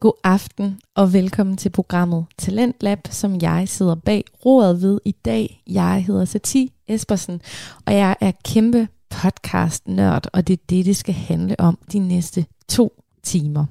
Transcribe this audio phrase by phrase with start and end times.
[0.00, 5.62] God aften og velkommen til programmet Talentlab, som jeg sidder bag roret ved i dag.
[5.66, 7.40] Jeg hedder Sati Espersen,
[7.86, 12.46] og jeg er kæmpe podcast-nørd, og det er det, det skal handle om de næste
[12.68, 13.66] to timer.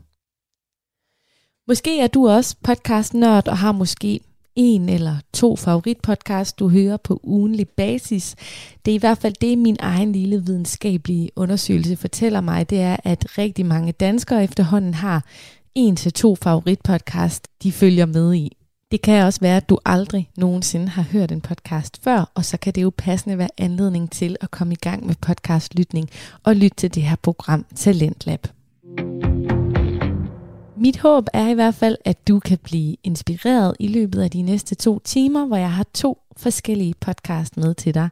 [1.67, 4.19] Måske er du også podcast-nørd og har måske
[4.55, 8.35] en eller to favoritpodcast, du hører på ugenlig basis.
[8.85, 12.97] Det er i hvert fald det, min egen lille videnskabelige undersøgelse fortæller mig, det er,
[13.03, 15.25] at rigtig mange danskere efterhånden har
[15.75, 18.57] en til to favoritpodcast, de følger med i.
[18.91, 22.57] Det kan også være, at du aldrig nogensinde har hørt en podcast før, og så
[22.57, 26.09] kan det jo passende være anledning til at komme i gang med podcastlytning
[26.43, 28.47] og lytte til det her program Talentlab.
[30.77, 34.41] Mit håb er i hvert fald, at du kan blive inspireret i løbet af de
[34.41, 38.09] næste to timer, hvor jeg har to forskellige podcast med til dig.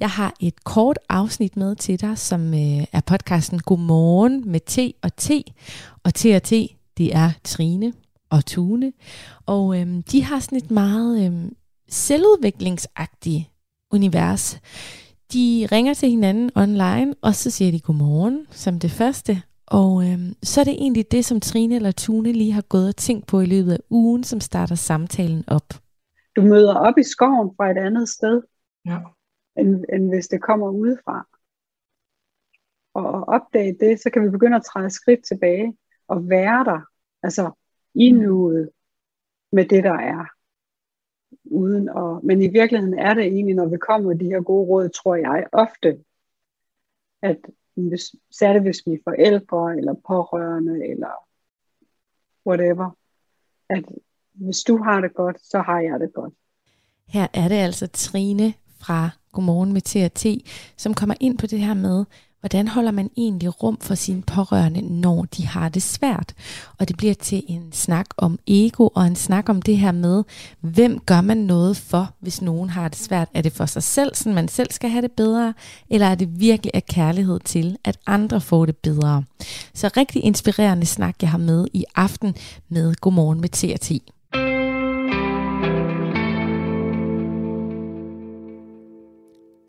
[0.00, 4.78] Jeg har et kort afsnit med til dig, som øh, er podcasten Godmorgen med T
[5.02, 5.30] og T.
[6.04, 6.52] Og T og T,
[7.00, 7.92] det er Trine
[8.30, 8.92] og Tune.
[9.46, 11.56] Og øhm, de har sådan et meget øhm,
[11.88, 13.44] selvudviklingsagtigt
[13.92, 14.60] univers.
[15.32, 19.42] De ringer til hinanden online, og så siger de godmorgen som det første.
[19.66, 22.96] Og øhm, så er det egentlig det, som Trine eller Tune lige har gået og
[22.96, 25.68] tænkt på i løbet af ugen, som starter samtalen op.
[26.36, 28.42] Du møder op i skoven fra et andet sted,
[28.86, 28.98] Ja.
[29.58, 31.26] end, end hvis det kommer udefra.
[32.94, 35.76] Og at opdage det, så kan vi begynde at træde skridt tilbage
[36.08, 36.80] og være der,
[37.22, 37.50] altså
[37.94, 38.70] i nuet
[39.52, 40.24] med det, der er.
[41.44, 44.68] Uden at, men i virkeligheden er det egentlig, når vi kommer med de her gode
[44.68, 45.98] råd, tror jeg ofte,
[47.22, 47.38] at
[47.74, 51.12] hvis, særligt hvis vi er forældre, eller pårørende, eller
[52.46, 52.90] whatever,
[53.68, 53.84] at
[54.32, 56.34] hvis du har det godt, så har jeg det godt.
[57.06, 60.26] Her er det altså Trine fra Godmorgen med TRT,
[60.76, 62.04] som kommer ind på det her med,
[62.40, 66.34] hvordan holder man egentlig rum for sine pårørende, når de har det svært.
[66.78, 70.24] Og det bliver til en snak om ego, og en snak om det her med,
[70.60, 73.28] hvem gør man noget for, hvis nogen har det svært.
[73.34, 75.54] Er det for sig selv, så man selv skal have det bedre,
[75.90, 79.24] eller er det virkelig af kærlighed til, at andre får det bedre.
[79.74, 82.34] Så rigtig inspirerende snak, jeg har med i aften
[82.68, 84.19] med Godmorgen med T&T.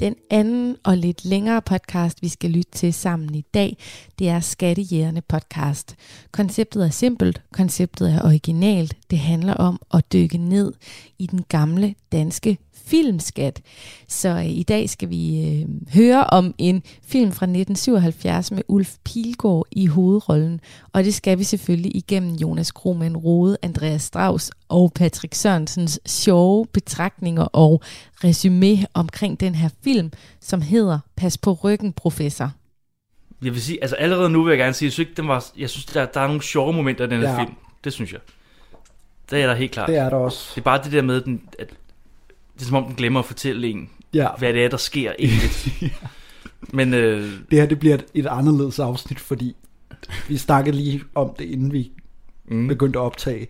[0.01, 3.77] Den anden og lidt længere podcast, vi skal lytte til sammen i dag,
[4.19, 5.95] det er Skattejægerne podcast.
[6.31, 8.97] Konceptet er simpelt, konceptet er originalt.
[9.11, 10.73] Det handler om at dykke ned
[11.19, 13.61] i den gamle danske filmskat.
[14.07, 18.95] Så øh, i dag skal vi øh, høre om en film fra 1977 med Ulf
[19.05, 20.59] Pilgaard i hovedrollen.
[20.93, 26.65] Og det skal vi selvfølgelig igennem Jonas Krohmann Rode, Andreas Strauss og Patrick Sørensens sjove
[26.65, 27.81] betragtninger og
[28.23, 32.51] resume omkring den her film, som hedder Pas på ryggen, professor.
[33.43, 35.69] Jeg vil sige, altså allerede nu vil jeg gerne sige, jeg synes, den var, jeg
[35.69, 37.39] synes der, der er nogle sjove momenter i den her Ja.
[37.39, 37.53] film.
[37.83, 38.19] Det synes jeg.
[39.31, 39.87] Det er der helt klart.
[39.89, 40.51] Det er der også.
[40.55, 41.69] Det er bare det der med, den, at
[42.61, 44.27] det er som om den glemmer at fortælle en, Ja.
[44.37, 45.51] hvad det er, der sker egentlig.
[46.73, 49.55] Men øh, Det her det bliver et, et anderledes afsnit, fordi
[50.27, 51.91] vi snakkede lige om det, inden vi
[52.45, 53.47] mm, begyndte at optage,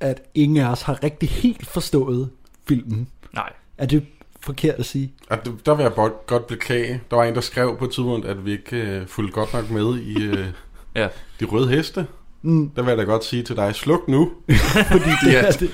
[0.00, 2.30] at ingen af os har rigtig helt forstået
[2.68, 3.08] filmen.
[3.34, 4.06] nej, Er det
[4.40, 5.12] forkert at sige?
[5.32, 7.00] D- der vil jeg godt, godt beklage.
[7.10, 9.70] Der var en, der skrev på et tidspunkt, at vi ikke øh, fulgte godt nok
[9.70, 10.46] med i øh,
[10.94, 11.08] ja.
[11.40, 12.06] de røde heste.
[12.42, 14.30] Mm, Der vil jeg da godt sige til dig, sluk nu.
[14.92, 15.40] fordi det, Ja.
[15.40, 15.70] her, det,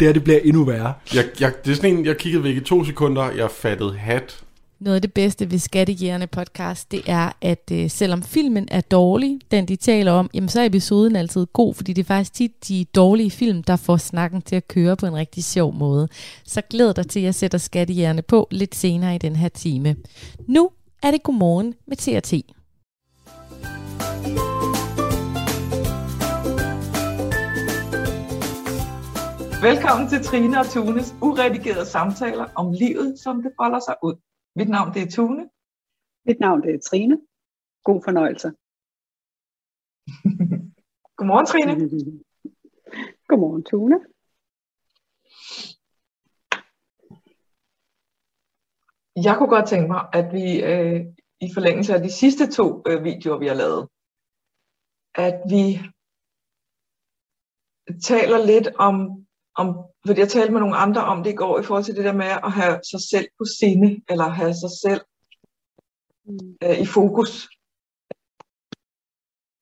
[0.00, 0.94] det her det bliver endnu værre.
[1.14, 4.38] Jeg, jeg, det er sådan en, jeg kiggede væk i to sekunder, jeg fattede hat.
[4.80, 9.38] Noget af det bedste ved Skattejægerne podcast, det er, at øh, selvom filmen er dårlig,
[9.50, 12.68] den de taler om, jamen så er episoden altid god, fordi det er faktisk tit
[12.68, 16.08] de dårlige film, der får snakken til at køre på en rigtig sjov måde.
[16.44, 19.96] Så glæd dig til, at jeg sætter Skattejægerne på lidt senere i den her time.
[20.48, 20.70] Nu
[21.02, 22.32] er det godmorgen med T&T.
[29.70, 34.14] Velkommen til Trine og Tunes uredigerede samtaler om livet, som det folder sig ud.
[34.56, 35.50] Mit navn det er Tune.
[36.24, 37.20] Mit navn det er Trine.
[37.84, 38.48] God fornøjelse.
[41.16, 41.72] Godmorgen, Trine.
[43.28, 43.98] Godmorgen, Tune.
[49.26, 51.00] Jeg kunne godt tænke mig, at vi øh,
[51.40, 53.88] i forlængelse af de sidste to øh, videoer, vi har lavet,
[55.14, 55.64] at vi
[58.10, 59.21] taler lidt om,
[59.54, 59.76] om,
[60.06, 62.12] fordi jeg talte med nogle andre om det i går, i forhold til det der
[62.12, 65.00] med at have sig selv på sinde, eller have sig selv
[66.62, 67.48] øh, i fokus.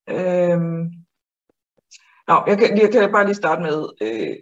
[0.09, 0.83] Øhm.
[2.29, 4.37] Nå, jeg kan, jeg kan bare lige starte med, øh,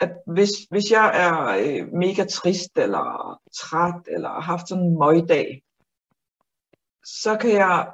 [0.00, 4.98] at hvis, hvis jeg er øh, mega trist, eller træt, eller har haft sådan en
[4.98, 5.62] møgdag,
[7.04, 7.92] så kan jeg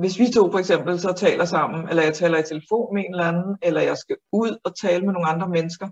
[0.00, 3.14] hvis vi to for eksempel så taler sammen, eller jeg taler i telefon med en
[3.14, 5.88] eller anden, eller jeg skal ud og tale med nogle andre mennesker,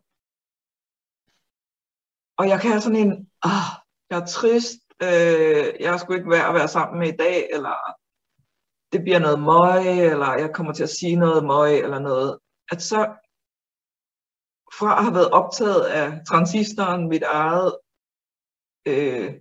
[2.38, 3.68] og jeg kan have sådan en, ah,
[4.10, 7.76] jeg er trist, øh, jeg skulle ikke være at være sammen med i dag, eller
[8.92, 9.82] det bliver noget møg,
[10.12, 12.38] eller jeg kommer til at sige noget møg, eller noget.
[12.72, 13.00] At så
[14.78, 17.78] fra at have været optaget af transistoren, mit eget
[18.86, 19.34] øh,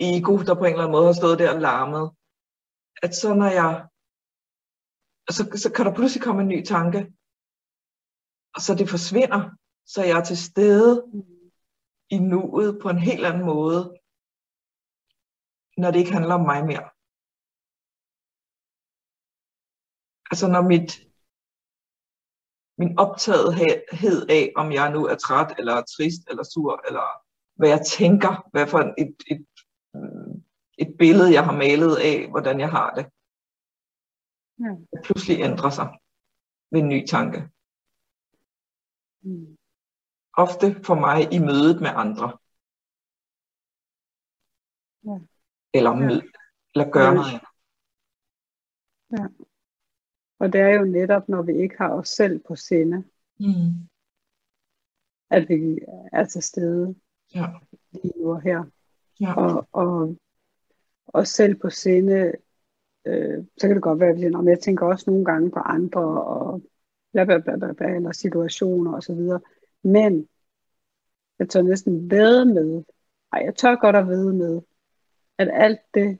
[0.00, 2.10] ego, der på en eller anden måde har stået der og larmet,
[3.02, 3.88] at så når jeg,
[5.36, 7.00] så, så kan der pludselig komme en ny tanke,
[8.54, 9.40] og så det forsvinder,
[9.86, 10.92] så jeg er til stede
[12.10, 13.82] i nuet på en helt anden måde,
[15.76, 16.88] når det ikke handler om mig mere.
[20.30, 20.90] Altså når mit,
[22.80, 27.06] min optagethed af, om jeg nu er træt, eller trist, eller sur, eller
[27.58, 29.46] hvad jeg tænker, hvad for et, et,
[30.78, 33.06] et, billede, jeg har malet af, hvordan jeg har det,
[34.58, 35.00] Ja.
[35.04, 35.88] pludselig ændrer sig
[36.70, 37.38] ved en ny tanke.
[39.22, 39.56] Mm.
[40.36, 42.38] Ofte for mig i mødet med andre.
[45.04, 45.18] Ja.
[45.74, 46.22] Eller, mød,
[46.74, 47.14] eller gøre Ja.
[47.14, 47.26] noget
[49.10, 49.46] andet.
[50.38, 52.96] Og det er jo netop, når vi ikke har os selv på sinde,
[53.40, 53.88] Mm.
[55.30, 55.78] at vi
[56.12, 56.94] er til stede
[57.34, 57.46] Ja.
[57.92, 58.64] lige nu og her.
[59.20, 59.34] Ja.
[59.36, 60.16] Og, og,
[61.06, 62.32] og selv på sinde,
[63.04, 65.24] øh, så kan det godt være, at vi siger, "Nå, men jeg tænker også nogle
[65.24, 66.62] gange på andre, og
[67.12, 69.20] bla bla bla bla, bla eller situationer osv.
[69.82, 70.28] Men
[71.38, 72.84] jeg tør næsten ved med,
[73.32, 74.60] ej, jeg tør godt at ved med,
[75.38, 76.18] at alt det,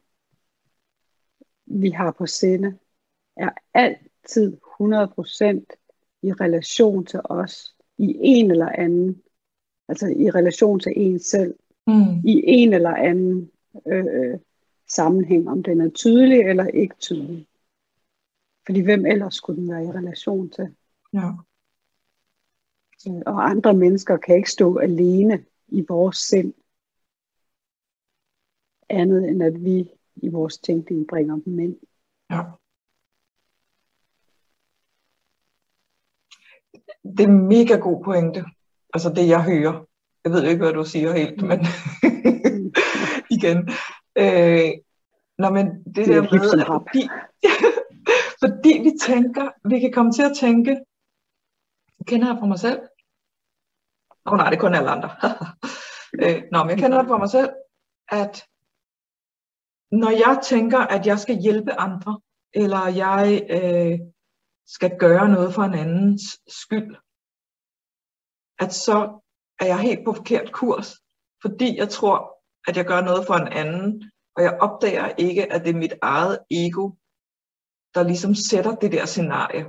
[1.67, 2.79] vi har på sinde,
[3.37, 5.67] er altid 100%
[6.23, 9.23] i relation til os, i en eller anden,
[9.89, 11.55] altså i relation til en selv,
[11.87, 12.19] Mm.
[12.25, 13.51] i en eller anden
[13.87, 14.39] øh,
[14.95, 17.47] sammenhæng, om den er tydelig eller ikke tydelig.
[18.67, 20.75] Fordi hvem ellers skulle den være i relation til?
[21.13, 21.31] Ja.
[23.09, 26.55] Øh, Og andre mennesker kan ikke stå alene i vores sind,
[28.89, 31.77] andet end at vi i vores tænkning bringer dem ind.
[32.31, 32.43] Ja.
[37.05, 38.45] Det er en mega god pointe.
[38.95, 39.87] Altså det, jeg hører.
[40.25, 41.59] Jeg ved jo ikke, hvad du siger helt, men
[43.37, 43.59] igen.
[44.19, 44.84] Øh,
[45.39, 47.03] nå, men det Det er der med, at fordi,
[48.43, 50.73] fordi vi tænker, vi kan komme til at tænke,
[52.07, 52.81] kender jeg fra mig selv.
[54.27, 55.11] Åh oh, nej, det er kun alle andre.
[56.23, 57.51] øh, nå, men jeg kender det fra mig selv,
[58.09, 58.35] at
[59.91, 62.21] når jeg tænker, at jeg skal hjælpe andre,
[62.53, 63.99] eller jeg øh,
[64.67, 66.97] skal gøre noget for en andens skyld,
[68.59, 68.99] at så
[69.61, 70.95] er jeg helt på forkert kurs,
[71.43, 72.17] fordi jeg tror,
[72.69, 75.95] at jeg gør noget for en anden, og jeg opdager ikke, at det er mit
[76.03, 76.91] eget ego,
[77.95, 79.65] der ligesom sætter det der scenarie.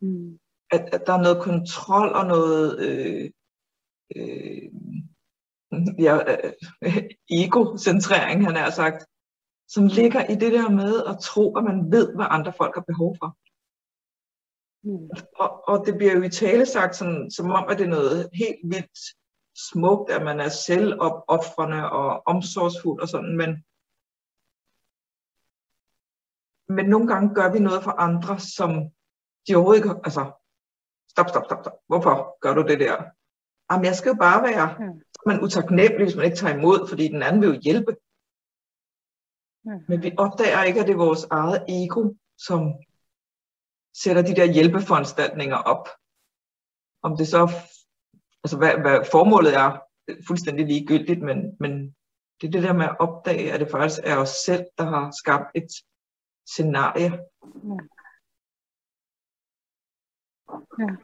[0.00, 0.38] Mm.
[0.70, 3.30] At, at der er noget kontrol og noget øh,
[4.16, 4.68] øh,
[6.06, 6.14] ja,
[6.82, 9.06] øh, egocentrering, han har sagt,
[9.68, 12.84] som ligger i det der med at tro, at man ved, hvad andre folk har
[12.90, 13.28] behov for.
[14.86, 15.08] Mm.
[15.42, 18.28] Og, og det bliver jo i tale sagt, sådan, som om, at det er noget
[18.34, 18.98] helt vildt
[19.56, 23.50] smukt, at man er selvopoffrende og omsorgsfuld og sådan, men,
[26.76, 28.70] men nogle gange gør vi noget for andre, som
[29.48, 30.32] de overhovedet ikke, altså,
[31.10, 31.78] stop, stop, stop, stop.
[31.86, 32.96] Hvorfor gør du det der?
[33.70, 34.86] Jamen, jeg skal jo bare være, Ja.
[34.86, 37.96] er man utaknemmelig, hvis man ikke tager imod, fordi den anden vil jo hjælpe.
[39.66, 39.76] Ja.
[39.88, 42.60] Men vi opdager ikke, at det er vores eget ego, som
[44.02, 45.88] sætter de der hjælpeforanstaltninger op.
[47.02, 47.50] Om det så,
[48.44, 49.78] altså hvad, hvad formålet er,
[50.26, 51.96] fuldstændig ligegyldigt, men, men
[52.40, 55.10] det er det der med at opdage, at det faktisk er os selv, der har
[55.10, 55.70] skabt et
[56.46, 57.10] scenarie.
[60.78, 60.96] Ja.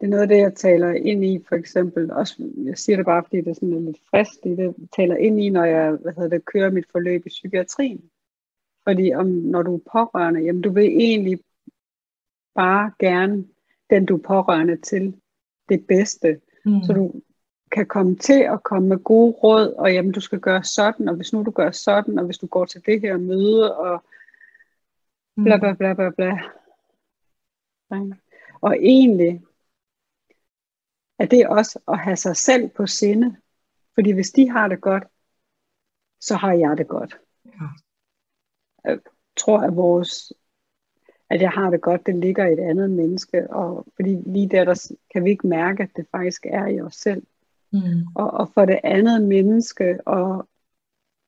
[0.00, 2.12] Det er noget af det, jeg taler ind i, for eksempel.
[2.12, 4.32] Også, jeg siger det bare, fordi det er sådan lidt frisk.
[4.44, 7.28] Det det, jeg taler ind i, når jeg hvad hedder det, kører mit forløb i
[7.28, 8.10] psykiatrien.
[8.84, 11.40] Fordi om, når du er pårørende, jamen du vil egentlig
[12.54, 13.48] bare gerne
[13.90, 15.21] den, du er pårørende til,
[15.68, 16.40] det bedste.
[16.64, 16.82] Mm.
[16.82, 17.22] Så du
[17.72, 21.16] kan komme til at komme med gode råd, og jamen du skal gøre sådan, og
[21.16, 24.04] hvis nu du gør sådan, og hvis du går til det her møde, og
[25.44, 26.30] bla bla bla bla bla.
[27.94, 28.16] Ikke?
[28.60, 29.42] Og egentlig
[31.18, 33.36] er det også at have sig selv på sinde.
[33.94, 35.04] Fordi hvis de har det godt,
[36.20, 37.18] så har jeg det godt.
[37.44, 37.68] Ja.
[38.84, 38.98] Jeg
[39.36, 40.32] tror, at vores
[41.32, 44.64] at jeg har det godt, det ligger i et andet menneske, og fordi lige der,
[44.64, 47.26] der kan vi ikke mærke, at det faktisk er i os selv.
[47.72, 47.78] Mm.
[48.14, 50.48] Og, og for det andet menneske, og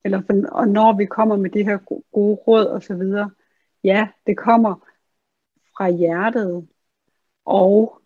[0.03, 3.31] eller for, og når vi kommer med de her go- gode råd og så videre,
[3.83, 4.75] ja, det kommer
[5.77, 6.67] fra hjertet,
[7.45, 8.01] og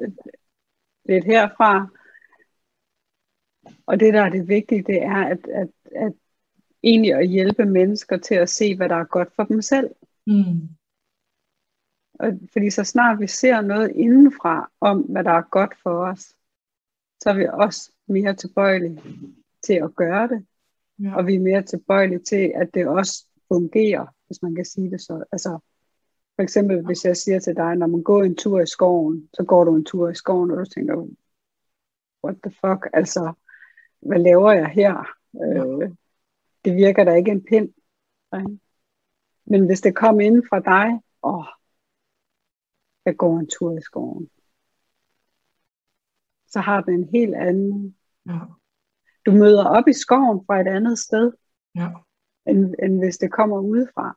[0.00, 0.10] øh,
[1.04, 1.86] lidt herfra.
[3.86, 6.12] Og det, der er det vigtige, det er at, at, at
[6.82, 9.90] egentlig at hjælpe mennesker til at se, hvad der er godt for dem selv.
[10.26, 10.68] Mm.
[12.14, 16.34] Og, fordi så snart vi ser noget indenfra om, hvad der er godt for os,
[17.22, 19.02] så er vi også mere tilbøjelige
[19.62, 20.46] til at gøre det.
[21.02, 21.16] Ja.
[21.16, 25.00] Og vi er mere tilbøjelige til, at det også fungerer, hvis man kan sige det
[25.00, 25.24] så.
[25.32, 25.58] Altså,
[26.36, 29.44] for eksempel, hvis jeg siger til dig, når man går en tur i skoven, så
[29.44, 31.06] går du en tur i skoven, og du tænker,
[32.24, 33.32] what the fuck, altså,
[34.00, 35.04] hvad laver jeg her?
[35.44, 35.90] Øh,
[36.64, 37.72] det virker da ikke en pind.
[39.44, 41.46] Men hvis det kom inden fra dig, åh,
[43.04, 44.30] jeg går en tur i skoven,
[46.48, 47.96] så har det en helt anden...
[48.26, 48.38] Ja.
[49.26, 51.32] Du møder op i skoven fra et andet sted,
[51.74, 51.88] Ja.
[52.46, 54.16] end, end hvis det kommer udefra.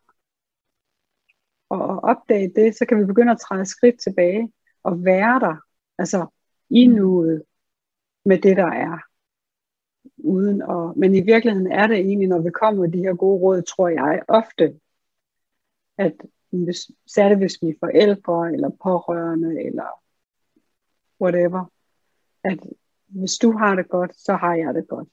[1.69, 5.55] Og at opdage det, så kan vi begynde at træde skridt tilbage og være der,
[5.97, 6.27] altså
[6.69, 7.43] i nuet
[8.25, 9.12] med det, der er.
[10.23, 13.41] Uden at, men i virkeligheden er det egentlig, når vi kommer med de her gode
[13.41, 14.79] råd, tror jeg ofte,
[15.97, 16.13] at
[16.51, 19.87] hvis, særligt hvis vi er forældre, eller pårørende, eller
[21.21, 21.71] whatever,
[22.43, 22.59] at
[23.07, 25.09] hvis du har det godt, så har jeg det godt.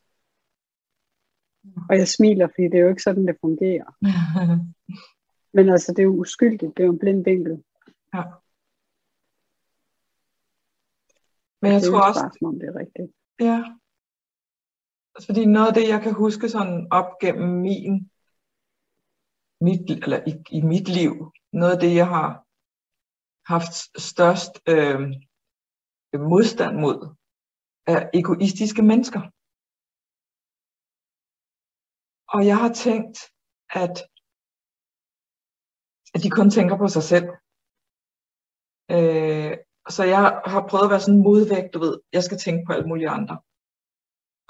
[1.91, 3.97] Og jeg smiler, fordi det er jo ikke sådan, det fungerer.
[5.57, 6.77] Men altså, det er jo uskyldigt.
[6.77, 7.65] Det er jo en blind vinkel.
[8.15, 8.23] ja.
[11.63, 13.13] Men jeg er tror også, om det er rigtigt.
[13.41, 13.65] Ja.
[15.21, 18.11] Altså, fordi noget af det, jeg kan huske sådan op gennem min,
[19.67, 21.13] mit, eller i, i mit liv,
[21.61, 22.29] noget af det, jeg har
[23.53, 23.75] haft
[24.11, 25.01] størst øh,
[26.33, 26.99] modstand mod,
[27.93, 29.23] er egoistiske mennesker.
[32.35, 33.17] Og jeg har tænkt,
[33.83, 33.95] at,
[36.15, 37.29] at de kun tænker på sig selv.
[38.95, 39.53] Øh,
[39.97, 40.23] så jeg
[40.53, 43.15] har prøvet at være sådan en modvægt, du ved, jeg skal tænke på alle mulige
[43.21, 43.37] andre.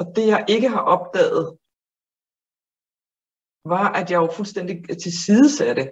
[0.01, 1.45] Og det jeg ikke har opdaget,
[3.75, 5.83] var, at jeg jo fuldstændig tilsidesatte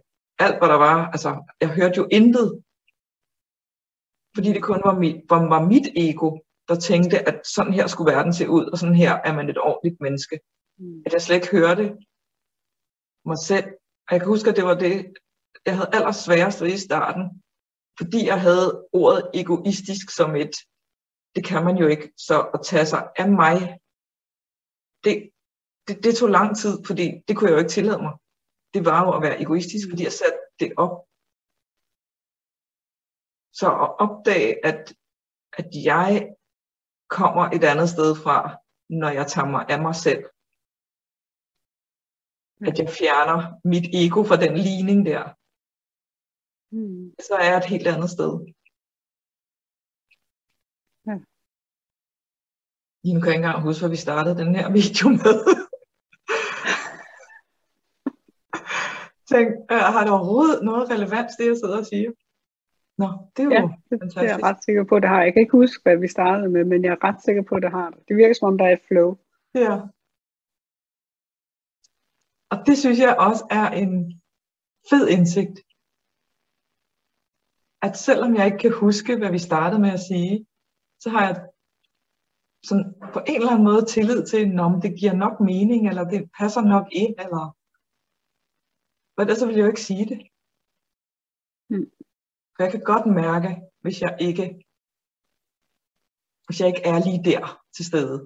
[0.44, 0.98] alt, hvad der var.
[1.14, 2.62] Altså, jeg hørte jo intet.
[4.34, 6.28] Fordi det kun var mit, var, var mit ego,
[6.68, 9.58] der tænkte, at sådan her skulle verden se ud, og sådan her er man et
[9.58, 10.40] ordentligt menneske.
[10.78, 11.02] Mm.
[11.06, 11.84] At jeg slet ikke hørte
[13.30, 13.66] mig selv.
[14.06, 14.94] Og jeg kan huske, at det var det,
[15.66, 17.24] jeg havde allersværest ved i starten.
[17.98, 20.54] Fordi jeg havde ordet egoistisk som et,
[21.34, 23.78] det kan man jo ikke, så at tage sig af mig,
[25.08, 25.16] det,
[25.86, 28.14] det, det tog lang tid, fordi det kunne jeg jo ikke tillade mig.
[28.74, 30.94] Det var jo at være egoistisk, fordi jeg satte det op.
[33.58, 34.80] Så at opdage, at,
[35.60, 36.10] at jeg
[37.18, 38.36] kommer et andet sted fra,
[39.00, 40.22] når jeg tager mig af mig selv.
[42.68, 43.38] At jeg fjerner
[43.72, 45.24] mit ego fra den ligning der,
[46.70, 47.14] Mm.
[47.26, 48.32] så er jeg et helt andet sted.
[51.06, 51.16] Ja.
[53.14, 55.36] Nu kan jeg ikke engang huske, hvad vi startede den her video med.
[59.30, 62.10] Tænk, øh, har det overhovedet noget relevans, det jeg sidder og siger?
[62.98, 64.44] Nå, det er jo Ja, ja, det, det er jeg fantastisk.
[64.44, 65.22] ret sikker på, det har.
[65.22, 67.62] Jeg kan ikke huske, hvad vi startede med, men jeg er ret sikker på, at
[67.62, 67.98] det har det.
[68.08, 69.16] Det virker som om, der er et flow.
[69.54, 69.74] Ja.
[72.50, 74.22] Og det synes jeg også er en
[74.90, 75.58] fed indsigt.
[77.82, 80.46] At selvom jeg ikke kan huske, hvad vi startede med at sige,
[81.00, 81.46] så har jeg
[82.68, 86.30] sådan på en eller anden måde tillid til, om det giver nok mening, eller det
[86.38, 87.42] passer nok ind, eller
[89.14, 90.20] for ellers så vil jeg jo ikke sige det.
[91.70, 91.90] Mm.
[92.54, 93.50] For jeg kan godt mærke,
[93.82, 94.46] hvis jeg ikke
[96.46, 97.42] hvis jeg ikke er lige der
[97.76, 98.18] til stede,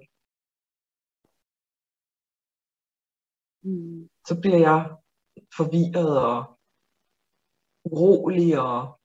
[3.65, 4.09] Mm.
[4.29, 4.81] så bliver jeg
[5.57, 6.59] forvirret og
[7.85, 9.01] urolig, og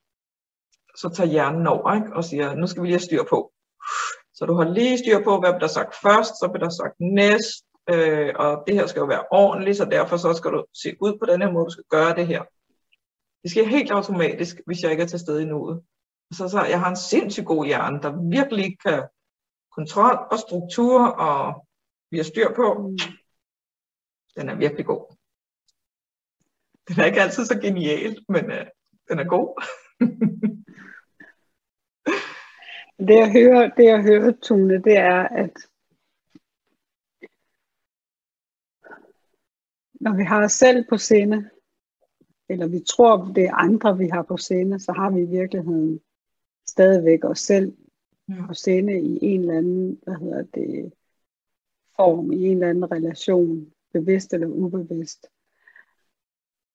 [0.96, 2.16] så tager hjernen over ikke?
[2.16, 3.54] og siger, nu skal vi lige have styr på.
[4.38, 7.64] Så du har lige styr på, hvad der sagt først, så bliver der sagt næst,
[7.90, 11.18] øh, og det her skal jo være ordentligt, så derfor så skal du se ud
[11.20, 12.44] på den her måde, du skal gøre det her.
[13.44, 15.84] Det sker helt automatisk, hvis jeg ikke er til stede i nuet.
[16.34, 19.04] Så, så jeg har en sindssygt god hjerne, der virkelig kan
[19.78, 21.68] kontrol og struktur, og
[22.12, 22.96] vi har styr på.
[24.36, 25.16] Den er virkelig god.
[26.88, 28.66] Den er ikke altid så genial, men øh,
[29.10, 29.64] den er god.
[33.00, 35.54] Det jeg hører, det jeg hører, Tune, det er, at
[40.02, 41.50] når vi har os selv på sinde,
[42.50, 46.02] eller vi tror, det er andre, vi har på sinde, så har vi i virkeligheden
[46.66, 47.78] stadigvæk os selv
[48.30, 48.48] Ja.
[48.48, 50.94] på sinde i en eller anden, hvad hedder det,
[51.96, 55.28] form, i en eller anden relation, bevidst eller ubevidst.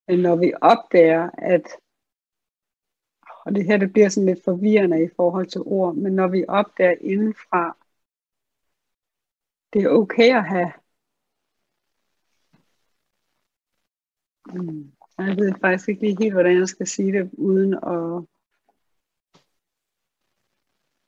[0.09, 1.67] Men når vi opdager, at,
[3.45, 6.45] og det her det bliver sådan lidt forvirrende i forhold til ord, men når vi
[6.49, 7.77] opdager indenfra,
[9.73, 10.73] det er okay at have
[14.47, 14.93] Mm.
[15.19, 18.27] Jeg ved faktisk ikke lige helt, hvordan jeg skal sige det, uden at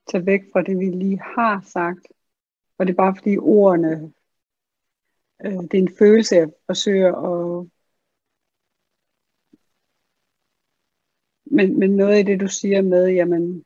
[0.07, 2.07] tage væk fra det, vi lige har sagt.
[2.79, 4.13] Og det er bare fordi ordene,
[5.45, 7.69] øh, det er en følelse, jeg forsøger at...
[11.55, 13.65] Men, men noget i det, du siger med, jamen,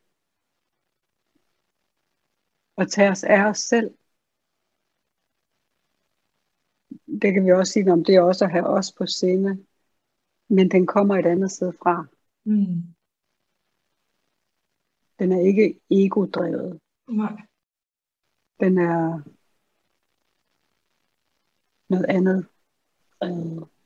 [2.78, 3.94] at tage os af os selv.
[7.22, 9.66] Det kan vi også sige, om det er også at have os på scene.
[10.48, 12.06] Men den kommer et andet sted fra.
[12.44, 12.94] Mm.
[15.18, 16.80] Den er ikke ego-drevet.
[17.08, 17.42] Nej.
[18.60, 19.22] Den er
[21.88, 22.46] noget andet.
[23.22, 23.77] Øh,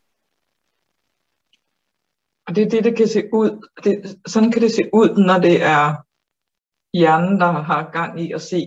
[2.53, 3.51] Og det er det, det kan se ud.
[3.85, 5.85] Det, sådan kan det se ud, når det er
[6.99, 8.61] hjernen, der har gang i at se,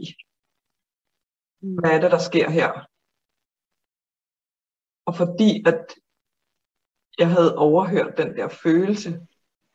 [1.79, 2.71] hvad er det, der sker her.
[5.05, 5.81] Og fordi at
[7.17, 9.27] jeg havde overhørt den der følelse,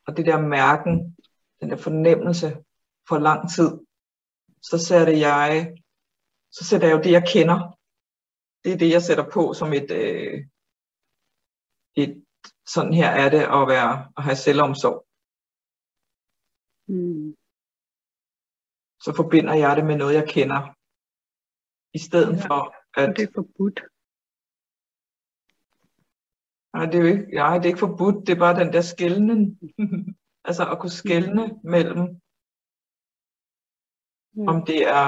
[0.07, 1.17] og det der mærken,
[1.61, 2.49] den der fornemmelse
[3.09, 3.71] for lang tid,
[4.63, 5.77] så sætter jeg,
[6.51, 7.79] så sætter jeg jo det, jeg kender.
[8.65, 10.47] Det er det, jeg sætter på som et, øh,
[11.97, 12.25] et
[12.75, 15.07] sådan her er det at, være, at have selvomsorg.
[16.89, 17.37] mm,
[19.05, 20.61] Så forbinder jeg det med noget, jeg kender.
[21.95, 22.47] I stedet Ja.
[22.49, 22.61] for,
[22.97, 23.81] og at det er forbudt.
[26.75, 28.81] nej, det er jo ikke, nej, det er ikke forbudt, det er bare den der
[28.81, 29.41] skældning.
[30.49, 32.21] altså at kunne skælne mellem,
[34.37, 34.47] Ja.
[34.53, 35.07] om det er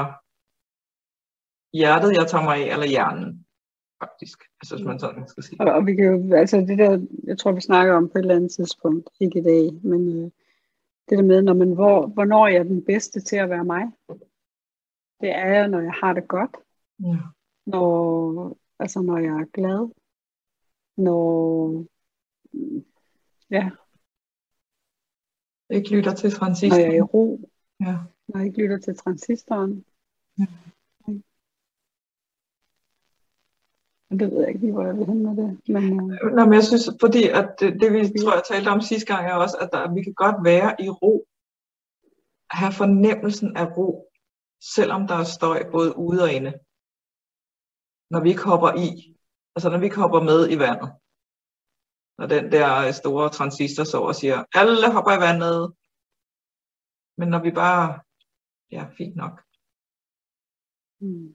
[1.76, 3.41] hjertet, jeg tager mig af, eller hjernen,
[4.02, 4.38] faktisk.
[4.60, 5.60] Altså hvis man sådan skal sige.
[5.60, 8.22] Og, og vi kan jo, altså det der, jeg tror vi snakker om på et
[8.22, 10.30] eller andet tidspunkt, ikke i dag, men øh,
[11.08, 13.84] det der med, når man, hvor, hvornår er jeg den bedste til at være mig?
[15.20, 16.56] Det er jeg, når jeg har det godt,
[17.04, 17.16] Ja.
[17.66, 19.90] når, altså når jeg er glad,
[20.96, 21.86] når,
[23.50, 23.70] ja,
[25.70, 26.80] Ikke lytter til når transistoren.
[26.82, 27.96] jeg er i ro, Ja.
[28.28, 29.84] når jeg ikke lytter til transistoren.
[30.38, 30.46] Ja.
[31.08, 31.14] Og
[34.20, 35.68] Det ved jeg ikke lige, hvor jeg vil hen med det.
[35.68, 38.80] Men, øh, Nå, men jeg synes, fordi at det, det vi tror jeg talte om
[38.80, 41.26] sidste gang er også, at der, vi kan godt være i ro,
[42.50, 44.12] have fornemmelsen af ro,
[44.74, 46.52] selvom der er støj både ude og inde.
[48.10, 48.88] Når vi ikke hopper i,
[49.56, 50.90] altså når vi ikke hopper med i vandet.
[52.18, 55.58] Når den der store transistor så og siger, alle hopper i vandet.
[57.18, 58.00] Men når vi bare,
[58.70, 59.34] ja, fint nok,
[61.00, 61.34] mm,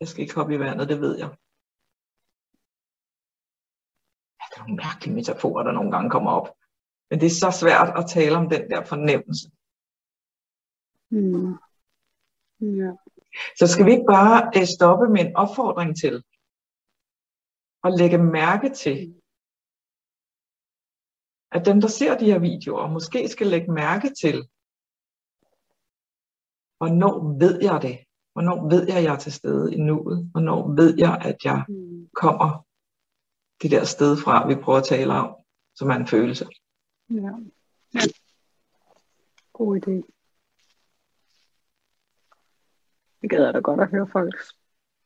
[0.00, 1.30] jeg skal ikke hoppe i vandet, det ved jeg.
[4.58, 6.48] Nogle mærkelige metaforer, der nogle gange kommer op.
[7.10, 9.50] Men det er så svært at tale om den der fornemmelse.
[11.10, 11.52] mm,
[12.60, 12.92] ja.
[13.58, 16.22] Så skal vi ikke bare øh, stoppe med en opfordring til
[17.84, 19.14] at lægge mærke til,
[21.52, 24.36] at dem, der ser de her videoer, måske skal lægge mærke til,
[26.78, 27.98] hvornår ved jeg det?
[28.32, 30.28] Hvornår ved jeg, at jeg er til stede i nuet?
[30.32, 32.67] Hvornår ved jeg, at jeg Mm, kommer
[33.62, 35.34] det der sted fra, vi prøver at tale om,
[35.74, 36.46] som er en følelse?
[37.10, 37.30] ja.
[37.94, 38.00] ja.
[39.52, 39.96] God idé.
[43.22, 44.54] Det gad jeg da godt at høre folks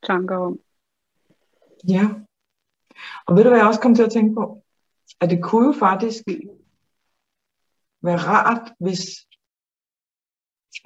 [0.03, 0.59] tanker om.
[1.87, 2.09] Ja.
[3.27, 4.63] Og ved du, hvad jeg også kom til at tænke på?
[5.21, 6.23] At det kunne jo faktisk
[8.01, 9.01] være rart, hvis,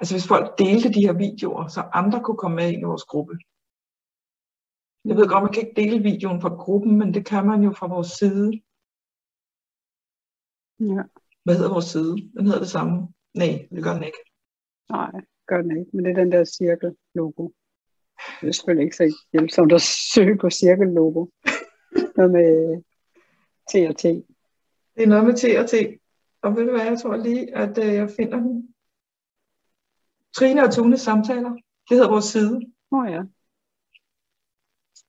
[0.00, 3.04] altså hvis folk delte de her videoer, så andre kunne komme med ind i vores
[3.04, 3.38] gruppe.
[5.08, 7.72] Jeg ved godt, man kan ikke dele videoen fra gruppen, men det kan man jo
[7.72, 8.50] fra vores side.
[10.80, 11.02] Ja.
[11.44, 12.14] Hvad hedder vores side?
[12.36, 13.08] Den hedder det samme.
[13.34, 14.18] Nej, det gør den ikke.
[14.90, 15.10] Nej,
[15.46, 15.90] gør den ikke.
[15.94, 17.48] Men det er den der cirkel-logo.
[18.40, 19.82] Det er selvfølgelig ikke så hjælpsomt at
[20.14, 21.26] søge på cirkel-logo.
[22.16, 22.82] Noget med
[23.70, 24.02] T og T.
[24.94, 25.74] Det er noget med T og T.
[26.42, 28.74] Og ved du hvad, jeg tror lige, at øh, jeg finder den.
[30.36, 31.50] Trine og Tunes samtaler.
[31.88, 32.60] Det hedder vores side.
[32.92, 33.22] Åh oh, ja.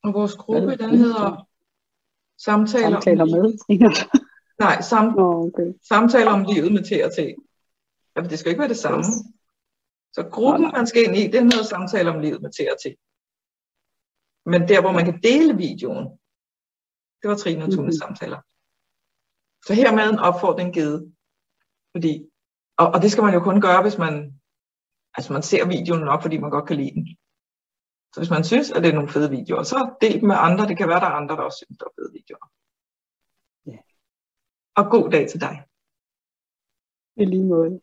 [0.03, 1.47] Og vores gruppe, den hedder
[2.37, 3.45] Samtaler, Samtaler om, med.
[4.59, 5.73] Nej, sam, Nå, okay.
[5.87, 7.19] samtaler om livet med T og T.
[8.15, 9.03] Ja, men det skal ikke være det samme.
[10.15, 12.85] Så gruppen, man skal ind i, den hedder Samtaler om livet med T og T.
[14.45, 16.05] Men der, hvor man kan dele videoen,
[17.21, 17.99] det var Trine og Tunes Mhm.
[18.01, 18.39] samtaler.
[19.65, 21.13] Så hermed en opfordring givet.
[21.93, 22.13] Fordi,
[22.77, 24.13] og, og det skal man jo kun gøre, hvis man,
[25.15, 27.17] altså man ser videoen nok, fordi man godt kan lide den.
[28.13, 30.67] Så hvis man synes, at det er nogle fede videoer, så del dem med andre.
[30.67, 32.45] Det kan være, der er andre, der også synes, det er fede videoer.
[33.65, 33.77] Ja.
[34.75, 35.63] Og god dag til dig.
[37.15, 37.81] I lige måde.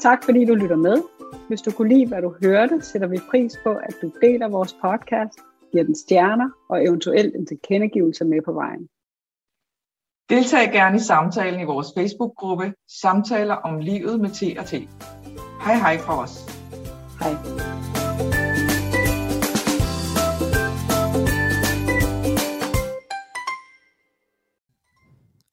[0.00, 1.02] Tak fordi du lytter med.
[1.48, 4.72] Hvis du kunne lide, hvad du hørte, sætter vi pris på, at du deler vores
[4.72, 5.38] podcast,
[5.72, 8.88] giver den stjerner og eventuelt en tilkendegivelse med på vejen.
[10.30, 14.72] Deltag gerne i samtalen i vores Facebook-gruppe Samtaler om livet med T og T.
[15.64, 16.32] Hej hej fra os.
[17.20, 17.34] Hej.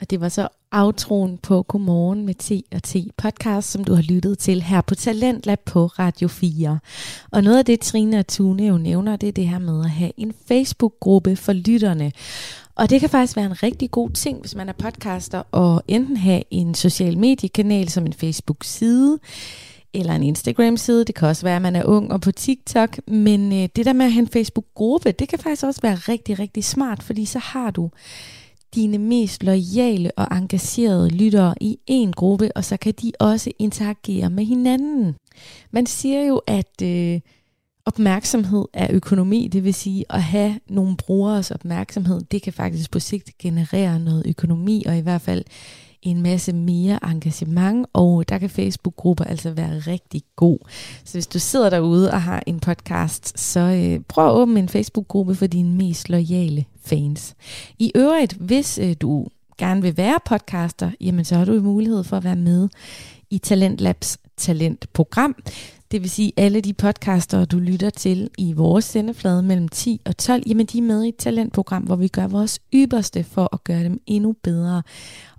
[0.02, 4.02] Og det var så outroen på Godmorgen med T og T podcast, som du har
[4.02, 6.80] lyttet til her på Talentlab på Radio 4.
[7.32, 9.90] Og noget af det, Trine og Tune jo nævner, det er det her med at
[9.90, 12.12] have en Facebook-gruppe for lytterne.
[12.76, 16.18] Og det kan faktisk være en rigtig god ting, hvis man er podcaster, og enten
[16.18, 19.20] have en social mediekanal som en Facebook-side,
[19.94, 21.06] eller en Instagram-side.
[21.06, 23.00] Det kan også være, at man er ung og på TikTok.
[23.08, 26.40] Men øh, det der med at have en Facebook-gruppe, det kan faktisk også være rigtig,
[26.40, 27.90] rigtig smart, fordi så har du
[28.76, 34.30] dine mest loyale og engagerede lyttere i en gruppe, og så kan de også interagere
[34.30, 35.16] med hinanden.
[35.72, 37.20] Man siger jo, at øh,
[37.86, 43.00] opmærksomhed er økonomi, det vil sige at have nogle brugeres opmærksomhed, det kan faktisk på
[43.00, 45.44] sigt generere noget økonomi, og i hvert fald
[46.02, 50.58] en masse mere engagement, og der kan Facebook-grupper altså være rigtig god.
[51.04, 54.70] Så hvis du sidder derude og har en podcast, så øh, prøv at åbne en
[54.70, 57.36] Facebook-gruppe for dine mest loyale fans.
[57.80, 62.18] I øvrigt, hvis øh, du gerne vil være podcaster, jamen så har du mulighed for
[62.18, 62.70] at være med
[63.30, 65.36] i Talentlabs talentprogram.
[65.94, 70.18] Det vil sige, alle de podcaster, du lytter til i vores sendeflade mellem 10 og
[70.18, 73.64] 12, jamen de er med i et talentprogram, hvor vi gør vores ypperste for at
[73.64, 74.84] gøre dem endnu bedre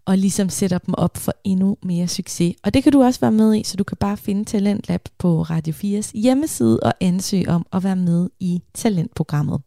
[0.06, 2.54] og ligesom sætter dem op for endnu mere succes.
[2.62, 5.42] Og det kan du også være med i, så du kan bare finde Talentlab på
[5.42, 9.60] Radio 4's hjemmeside og ansøge om at være med i talentprogrammet.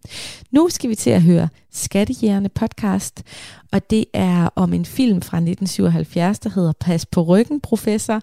[0.51, 3.23] Nu skal vi til at høre Skattejægerne podcast,
[3.71, 8.21] og det er om en film fra 1977, der hedder Pas på ryggen, professor,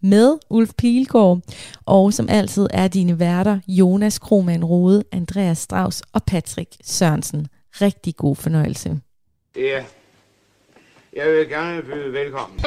[0.00, 1.40] med Ulf Pilgaard,
[1.84, 7.46] og som altid er dine værter Jonas Krohmann Rode, Andreas Strauss og Patrick Sørensen.
[7.80, 9.00] Rigtig god fornøjelse.
[9.56, 9.84] Ja,
[11.16, 12.58] jeg vil gerne byde velkommen.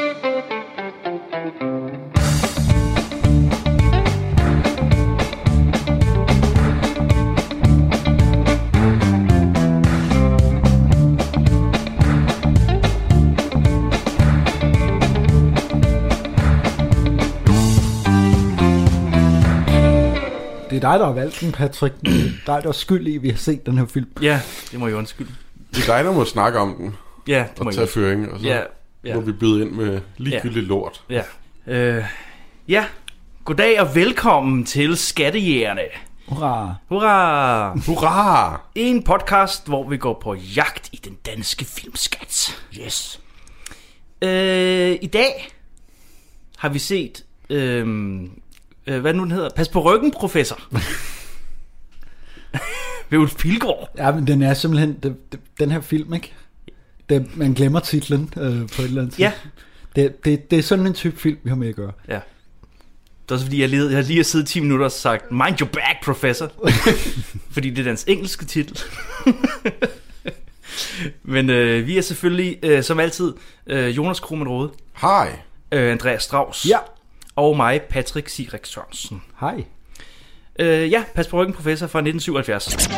[20.70, 21.96] Det er dig, der har valgt den, Patrick.
[22.02, 24.08] Det er dig, der er skyld i, at vi har set den her film.
[24.22, 25.32] Ja, det må jeg undskylde.
[25.76, 26.96] Det er dig, der må snakke om den
[27.30, 28.63] Ja, det må og tage føring, og så Ja, ja.
[29.04, 31.04] ja, må vi byde ind med ligegyldigt lort.
[31.10, 31.24] ja.
[31.68, 32.04] Øh,
[32.68, 32.86] ja,
[33.46, 35.82] goddag og velkommen til Skattejægerne.
[36.28, 36.76] Hurra!
[36.89, 37.70] Hurra!
[37.86, 38.62] Hurra!
[38.76, 42.62] En podcast, hvor vi går på jagt i den danske filmskat.
[42.86, 43.22] Yes.
[44.22, 45.50] Øh, I dag
[46.58, 47.88] har vi set, øh,
[48.88, 50.60] øh, hvad nu den hedder, Pas på ryggen, professor.
[53.10, 53.89] Ved Ulf Pilgaard.
[53.98, 55.15] Ja, men den er simpelthen, det,
[55.60, 56.34] den her film, ikke?
[57.10, 59.32] Det, man glemmer titlen øh, på et eller andet Ja.
[59.95, 61.91] Det, det, det er sådan en type film, vi har med at gøre.
[62.08, 62.13] Ja.
[62.13, 65.32] Det er også fordi, jeg, lige, jeg har lige har siddet 10 minutter og sagt,
[65.32, 66.52] Mind your back, professor.
[67.54, 68.80] fordi det er dens engelske titel.
[71.24, 73.34] Men øh, vi er selvfølgelig, øh, som altid,
[73.67, 75.39] øh, Jonas Krohmann Rode, Hej.
[75.72, 76.78] øh, Andreas Strauss Ja.
[77.36, 79.22] og mig, Patrick Sirik Sørensen.
[79.39, 79.63] Hej.
[80.60, 82.89] Øh, ja, pas på ryggen, professor fra 1977.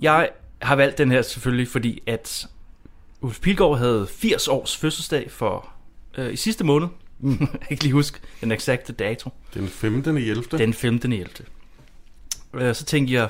[0.00, 0.28] Jeg
[0.62, 2.46] har valgt den her selvfølgelig, fordi at
[3.20, 5.72] Ulf Pilgaard havde 80 års fødselsdag for
[6.18, 6.88] øh, i sidste måned.
[7.18, 7.30] Mm.
[7.40, 9.30] jeg kan ikke lige huske den eksakte dato.
[9.54, 10.18] Den 15.
[10.18, 10.44] i 11.
[10.58, 11.12] Den 15.
[11.12, 11.28] 11.
[12.54, 13.28] Øh, så tænkte jeg,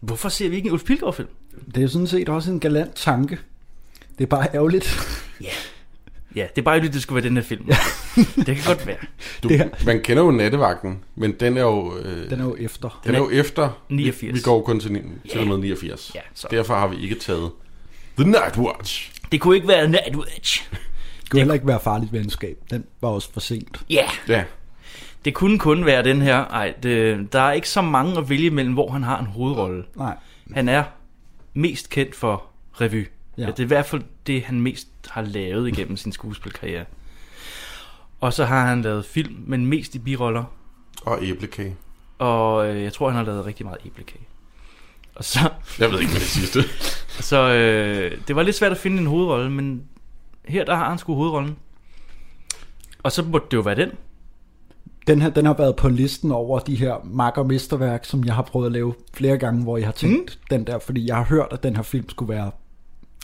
[0.00, 1.28] hvorfor ser vi ikke en Ulf Pilgaard-film?
[1.66, 3.38] Det er jo sådan set også en galant tanke.
[4.18, 4.98] Det er bare ærgerligt.
[5.40, 5.50] Ja,
[6.42, 7.64] det er bare lidt, det skulle være den her film.
[8.46, 8.96] det kan godt være.
[9.42, 13.00] Du, Det man kender jo nattevagten, men den er jo, øh, Den er jo efter.
[13.06, 13.70] den er jo efter.
[13.88, 14.22] 89.
[14.32, 16.12] Vi, vi går kun til, ni- til og med 89.
[16.14, 16.48] Ja, så.
[16.50, 17.50] Derfor har vi ikke taget
[18.18, 19.12] The Night Watch.
[19.32, 20.68] Det kunne ikke være Nightwatch.
[21.20, 22.56] Det kunne heller ikke være farligt venskab.
[22.70, 23.80] Den var også for sent.
[23.90, 24.08] Ja, yeah.
[24.28, 24.44] Ja,
[25.24, 26.36] det kunne kun være den her.
[26.44, 29.84] Ej, det, der er ikke så mange at vælge mellem, hvor han har en hovedrolle.
[29.96, 30.14] Nej.
[30.54, 30.84] Han er
[31.54, 32.42] mest kendt for
[32.80, 33.06] revy.
[33.38, 33.46] Ja.
[33.46, 36.84] Det er i hvert fald det, han mest har lavet igennem sin skuespilkarriere.
[38.20, 40.44] Og så har han lavet film, men mest i biroller.
[41.02, 41.76] Og æblekage.
[42.18, 44.24] Og øh, jeg tror, han har lavet rigtig meget æblekage.
[45.14, 46.62] Og så, Jeg ved ikke, hvad det sidste.
[47.30, 49.82] så øh, det var lidt svært at finde en hovedrolle, men
[50.44, 51.56] her der har han sgu hovedrollen.
[53.02, 53.90] Og så burde det jo være den.
[55.06, 58.34] Den her, den har været på listen over de her mark- og mesterværk, som jeg
[58.34, 60.46] har prøvet at lave flere gange, hvor jeg har tænkt mm.
[60.50, 62.50] den der, fordi jeg har hørt, at den her film skulle være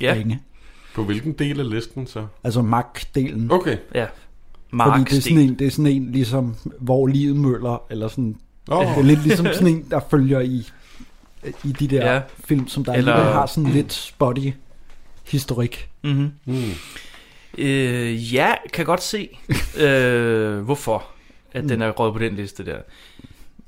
[0.00, 0.40] Ja, ringe.
[0.94, 2.26] På hvilken del af listen så?
[2.44, 3.50] Altså mark-delen.
[3.52, 3.76] Okay.
[3.94, 4.04] ja.
[4.04, 8.08] Fordi Mark det er, sådan en, det er sådan en, ligesom, hvor livet møller, eller
[8.08, 8.36] sådan,
[8.70, 8.86] Oh.
[8.86, 10.68] det er lidt ligesom sådan en, der følger i,
[11.64, 12.20] i de der Ja.
[12.44, 14.48] film, som der Eller- har sådan lidt spotty
[15.30, 15.90] historik.
[16.02, 16.30] Mm-hmm.
[16.44, 16.54] Mm.
[17.58, 19.28] Øh, ja, kan godt se,
[19.86, 21.04] øh, hvorfor
[21.52, 22.76] at den er røget på den liste der.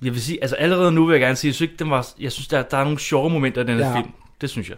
[0.02, 2.08] Jeg vil sige, altså allerede nu vil jeg gerne sige, jeg synes, ikke, den var,
[2.20, 3.96] jeg synes der, der er nogle sjove momenter i den her Ja.
[3.96, 4.10] film.
[4.40, 4.76] Det synes jeg.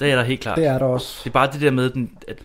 [0.00, 0.56] Det er der helt klart.
[0.58, 1.20] Det er der også.
[1.24, 2.38] Det er bare det der med, den, at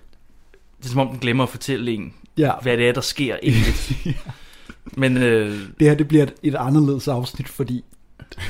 [0.78, 3.38] det er som om den glemmer at fortælle en, Ja, hvad det er, der sker
[3.44, 3.74] egentlig.
[4.98, 7.84] Men øh, det her det bliver et, et anderledes afsnit, fordi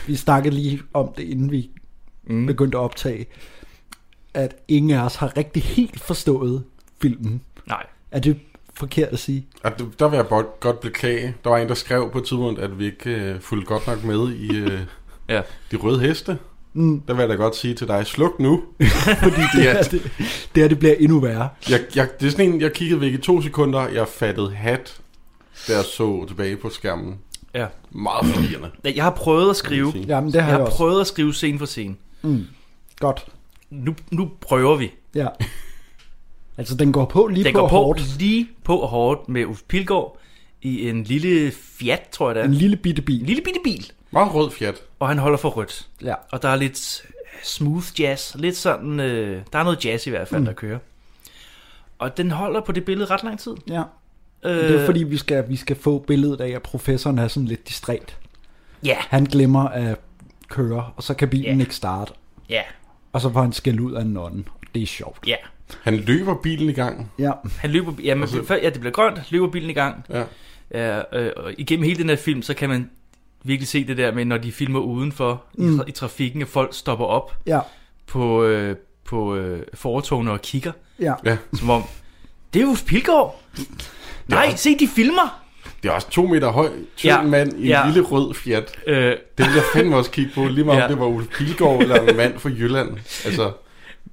[0.07, 1.69] vi snakkede lige om det, inden vi
[2.23, 3.25] mm, begyndte at optage,
[4.33, 6.63] at ingen af os har rigtig helt forstået
[7.01, 7.41] filmen.
[7.67, 7.85] nej.
[8.11, 8.39] Er det
[8.73, 9.45] forkert at sige?
[9.77, 11.35] Det- der vil jeg godt, godt beklage.
[11.43, 14.03] Der var en, der skrev på et tidspunkt, at vi ikke øh, fulgte godt nok
[14.03, 14.79] med i øh,
[15.29, 15.41] Ja.
[15.71, 16.37] de røde heste.
[16.73, 17.01] Mm.
[17.01, 18.63] Der vil jeg da godt sige til dig, sluk nu.
[19.23, 19.71] Fordi det, Ja.
[19.73, 20.11] her, det,
[20.55, 21.49] det her det bliver endnu værre.
[21.69, 23.87] Jeg, jeg, det er sådan en, jeg kiggede væk i to sekunder.
[23.87, 24.97] Jeg fattede hat,
[25.67, 27.15] da jeg så tilbage på skærmen.
[27.55, 27.65] Ja.
[27.91, 28.69] Meget forvirrende.
[28.95, 30.05] Jeg har prøvet at skrive, sige.
[30.07, 30.77] Jamen, det har jeg jeg, har også.
[30.77, 31.95] prøvet at skrive scene for scene.
[32.21, 32.45] Mm.
[32.99, 33.25] Godt.
[33.69, 34.91] Nu, nu prøver vi.
[35.15, 35.27] Ja.
[36.57, 38.19] Altså, den går på lige Den på, går på hårdt.
[38.19, 40.17] lige på hårdt med Ulf Pilgaard
[40.61, 42.45] i en lille Fiat, tror jeg det er.
[42.45, 43.23] En lille bitte En bil.
[43.23, 43.91] lille bitte bil.
[44.11, 44.75] Meget rød fjat.
[44.99, 45.87] Og han holder for rødt.
[46.03, 46.13] Ja.
[46.31, 47.03] Og der er lidt
[47.43, 48.35] smooth jazz.
[48.35, 50.45] Lidt sådan, øh, der er noget jazz i hvert fald, mm.
[50.45, 50.79] der kører.
[51.99, 53.51] Og den holder på det billede ret lang tid.
[53.67, 53.83] ja.
[54.43, 57.47] Øh, Det er fordi, vi skal, vi skal få billedet af, at professoren er sådan
[57.47, 58.17] lidt distræt.
[58.83, 59.99] Ja, Han glemmer at
[60.49, 61.63] køre, og så kan bilen Ja.
[61.63, 62.13] ikke starte.
[62.49, 62.61] ja,
[63.13, 64.43] Og så får han skæld ud af en nonne.
[64.75, 65.27] Det er sjovt.
[65.27, 65.35] ja.
[65.83, 67.11] Han løber bilen i gang.
[67.19, 67.31] Ja.
[67.59, 70.05] Han løber, ja, men, Altså- før, ja, det bliver grønt, løber bilen i gang.
[70.09, 70.23] Ja.
[70.71, 72.89] Ja, øh, og igennem hele den her film, så kan man
[73.43, 75.75] virkelig se det der med, når de filmer udenfor mm.
[75.75, 77.59] I, tra- i trafikken, at folk stopper op Ja.
[78.07, 78.75] på, øh,
[79.05, 80.71] på øh, fortogene og kigger.
[80.99, 81.13] Ja.
[81.25, 81.37] Ja.
[81.53, 81.83] Som om,
[82.53, 83.41] det er jo Pilgaard.
[84.27, 85.41] Nej, se, de filmer.
[85.83, 87.21] Det er også to meter høj, tynd Ja.
[87.21, 87.27] ja.
[87.27, 87.85] mand i en Ja.
[87.85, 88.75] lille rød fjat.
[88.87, 90.83] Øh, Det vil jeg fandme også kigge på, lige meget Ja.
[90.83, 92.89] om det var Ulf Pilgaard eller en mand fra Jylland.
[93.25, 93.51] Altså,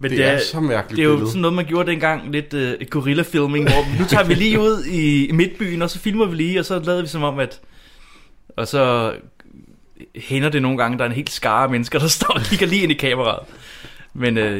[0.00, 1.30] men det, det er, så mærkeligt Det er jo billede.
[1.30, 5.30] sådan noget, man gjorde dengang, lidt uh, gorilla-filming, hvor nu tager vi lige ud i
[5.32, 7.60] midtbyen, og så filmer vi lige, og så lader vi som om, at...
[8.58, 9.12] Og så
[10.16, 12.66] hænder det nogle gange, der er en helt skare af mennesker, der står og kigger
[12.66, 13.46] lige ind i kameraet.
[14.14, 14.50] Men uh, ja,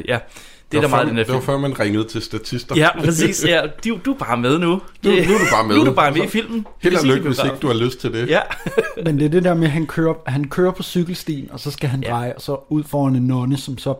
[0.72, 2.76] det er der meget før, den her Det var før, man ringede til statister.
[2.76, 3.44] Ja, præcis.
[3.44, 4.66] Ja, du, du er bare med nu.
[4.68, 5.74] Nu, nu er du bare med.
[5.74, 6.66] Nu er du bare med i filmen.
[6.82, 8.28] Held og Det lykke, hvis ikke du har lyst til det.
[8.28, 8.40] Ja,
[9.04, 11.70] Men det er det der med, at han kører, han kører på cykelstien, og så
[11.70, 12.10] skal han Ja.
[12.10, 13.94] dreje, og så ud foran en nonne, som så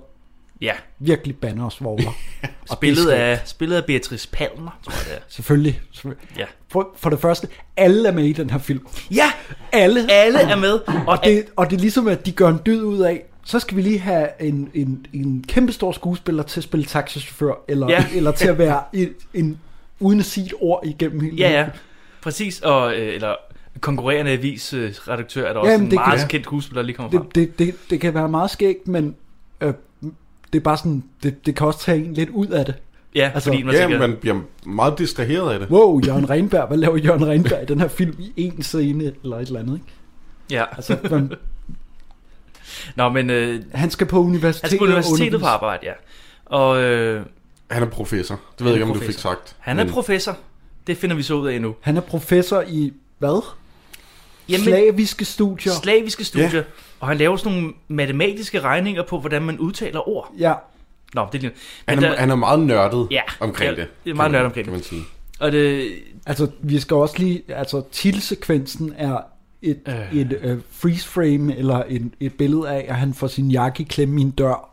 [0.60, 0.72] ja.
[0.98, 2.10] virkelig banner og svogler.
[2.70, 5.20] og Spillet det er af, spillet af Beatrice Palmer, tror jeg det er.
[5.28, 5.80] Selvfølgelig.
[5.92, 6.28] selvfølgelig.
[6.38, 6.44] Ja.
[6.68, 8.86] For, for det første, alle er med i den her film.
[9.10, 9.32] Ja,
[9.72, 10.12] Alle.
[10.12, 10.80] alle er med.
[11.06, 13.76] Og det, og det er ligesom, at de gør en dyd ud af, så skal
[13.76, 18.04] vi lige have en, en, en kæmpe stor skuespiller til at spille taxichauffør, eller, Ja.
[18.14, 19.58] eller til at være en, en,
[20.00, 21.66] uden at sige et ord igennem hele Ja, ja.
[22.22, 23.34] Præcis, og, øh, eller
[23.80, 27.30] konkurrerende avisredaktør er der også Jamen, en det meget kendt skuespiller, der lige kommer frem.
[27.30, 29.16] Det, det, det, det kan være meget skægt, men
[29.60, 29.74] øh,
[30.52, 32.74] det er bare sådan, det, det kan også tage en lidt ud af det.
[33.14, 35.70] Ja, altså, fordi man Ja, tænker, man bliver meget distraheret af det.
[35.70, 39.36] Wow, Jørgen Renberg, hvad laver Jørgen Renberg i den her film i en scene, eller
[39.38, 39.86] et eller andet, ikke?
[40.50, 40.64] ja.
[40.76, 41.32] Altså, man,
[42.96, 45.92] Nå, men øh, han skal på universitetet han skal på universitetet på arbejde, ja.
[46.44, 47.22] Og øh,
[47.70, 48.40] Han er professor.
[48.58, 49.12] Det ved jeg ikke, om du professor.
[49.12, 49.56] fik sagt.
[49.58, 50.36] han er Men professor.
[50.86, 51.74] Det finder vi så ud af nu.
[51.80, 53.44] Han er professor i, hvad?
[54.48, 55.72] Jamen, Slaviske studier.
[55.72, 56.62] slaviske studier.
[57.00, 60.32] Og han laver sådan nogle matematiske regninger på, hvordan man udtaler ord.
[60.38, 60.54] ja,
[61.14, 61.52] Nå, det er lige...
[61.88, 63.88] Han er, der, han er meget nørdet Ja, omkring ja, det.
[64.04, 65.02] det er meget nørdet omkring kan man sige.
[65.40, 65.92] og det,
[66.26, 69.18] altså vi skal også lige, altså titelsekvensen er
[69.62, 69.94] et, Øh.
[70.00, 70.20] øh.
[70.20, 74.20] et uh, freeze frame, eller et, et billede af, at han får sin jakke klemme
[74.20, 74.70] i en dør,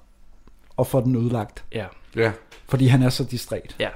[0.78, 1.86] og får den ødelagt, ja,
[2.16, 2.32] Ja.
[2.70, 3.76] fordi han er så distræt.
[3.80, 3.90] ja.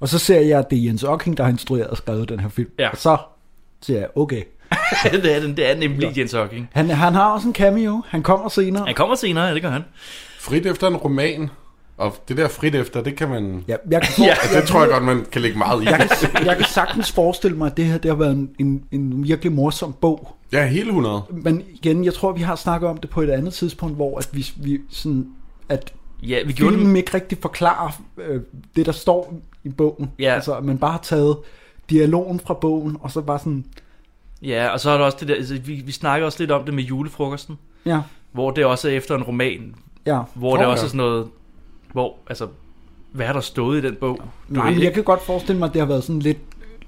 [0.00, 2.40] Og så ser jeg, at det er Jens Ocking, der har instrueret og skrevet den
[2.40, 2.70] her film.
[2.78, 2.90] Ja.
[2.90, 3.16] Og så
[3.82, 4.42] siger jeg, okay.
[5.22, 5.56] det er den.
[5.56, 6.68] Det er nemlig Jens Hocking.
[6.72, 8.86] Han, han har også en cameo, han kommer senere.
[8.86, 9.84] Han kommer senere, ja, det gør han.
[10.38, 11.50] Frit efter en roman.
[11.96, 13.64] Og det der frit efter, det kan man...
[13.68, 15.86] Ja, jeg, kan for, Ja, det tror jeg godt, man kan lægge meget i.
[15.86, 18.82] jeg, kan, jeg kan sagtens forestille mig, at det her det har været en, en,
[18.90, 20.36] en virkelig morsom bog.
[20.52, 21.22] Ja, hele 100.
[21.30, 24.28] Men igen, jeg tror, vi har snakket om det på et andet tidspunkt, hvor at
[24.32, 25.26] vi, vi sådan,
[25.68, 28.40] at Ja, vi gjorde filmen ikke rigtig forklarer øh,
[28.76, 29.34] det, der står
[29.64, 30.10] i bogen.
[30.18, 30.34] Ja.
[30.34, 31.36] Altså, at man bare har taget
[31.90, 33.64] dialogen fra bogen, og så bare sådan,
[34.42, 35.34] Ja, og så er der også det der...
[35.34, 38.00] Altså, vi, vi snakker også lidt om det med julefrokosten, ja,
[38.32, 39.74] hvor det også er efter en roman,
[40.06, 40.22] ja.
[40.34, 40.86] hvor det også ja.
[40.86, 41.28] er sådan noget...
[41.92, 42.48] Hvor, altså...
[43.12, 44.20] Hvad er der stået i den bog?
[44.48, 46.38] Du Nej, men jeg kan godt forestille mig, at det har været sådan lidt,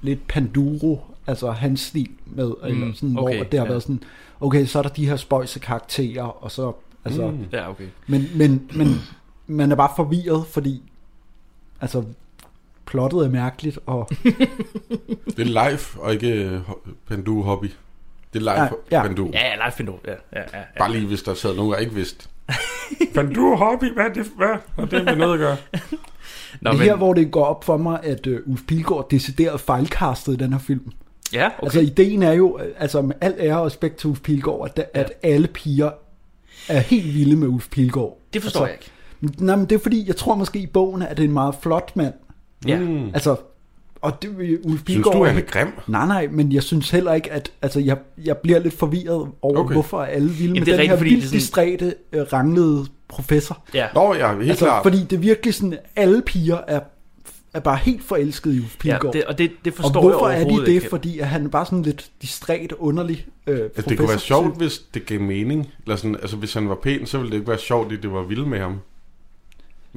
[0.01, 3.71] lidt Panduro, altså hans stil med, mm, eller sådan, okay, hvor det har ja.
[3.71, 4.03] været sådan,
[4.41, 6.73] okay, så er der de her spøjse karakterer, og så,
[7.05, 7.45] altså, mm.
[7.51, 7.87] Ja, okay.
[8.07, 9.01] men, men, men
[9.47, 10.81] man er bare forvirret, fordi,
[11.81, 12.03] altså,
[12.89, 14.09] plottet er mærkeligt, og
[15.37, 16.59] Det er live, og ikke øh,
[17.07, 17.71] Pandu Hobby.
[18.33, 18.97] Det er live Ja, ja, ja.
[18.97, 19.03] ja.
[19.03, 19.29] Pandu.
[19.33, 20.63] Ja, live find ja, ja, ja, ja.
[20.79, 22.29] Bare lige, hvis der sad nogen, der ikke vidste.
[23.15, 24.25] Pandu Hobby, hvad er det?
[24.37, 24.55] Hvad?
[24.77, 25.57] Og det er med noget at gøre.
[26.61, 29.09] Nå, det er men, her, hvor det går op for mig, at uh, Ulf Pilgaard
[29.11, 30.91] decideret fejlkastet i den her film.
[31.33, 31.55] Ja, Okay.
[31.57, 31.63] okay.
[31.63, 34.89] Altså, ideen er jo, øh, altså med al ære og respekt til Ulf Pilgaard, at,
[34.95, 34.99] ja.
[34.99, 35.91] at alle piger
[36.69, 38.17] er helt vilde med Ulf Pilgaard.
[38.33, 38.79] det forstår altså, jeg
[39.31, 39.45] ikke.
[39.45, 41.55] Nej, men det er fordi, jeg tror måske i bogen, at det er en meget
[41.61, 42.13] flot mand.
[42.67, 42.79] Ja.
[42.79, 43.05] Mm.
[43.13, 43.35] Altså,
[44.01, 45.67] og det vil Ulf Synes du, han er grim?
[45.87, 47.51] Nej, nej, men jeg synes heller ikke, at...
[47.61, 49.73] Altså, jeg, jeg bliver lidt forvirret over, okay.
[49.73, 52.21] Hvorfor alle vilde Jamen, med det er den rigtigt, her er vildt sådan- distræte, øh,
[52.33, 53.63] ranglede professor.
[53.73, 53.87] Ja.
[53.95, 54.83] Nå, ja, helt Altså, klart.
[54.83, 56.79] fordi det er virkelig sådan, alle piger er,
[57.53, 59.13] er bare helt forelskede i Ulf ja Pilgaard.
[59.13, 60.67] det, og det, det og forstår hvorfor jeg er de det?
[60.67, 60.89] ikke.
[60.89, 63.89] Fordi at han er bare sådan lidt distræt, underlig øh, professor.
[63.89, 65.67] det kunne være sjovt, hvis det gav mening.
[65.85, 68.11] Eller sådan, altså, hvis han var pæn, så ville det ikke være sjovt, at det
[68.11, 68.79] var vildt med ham.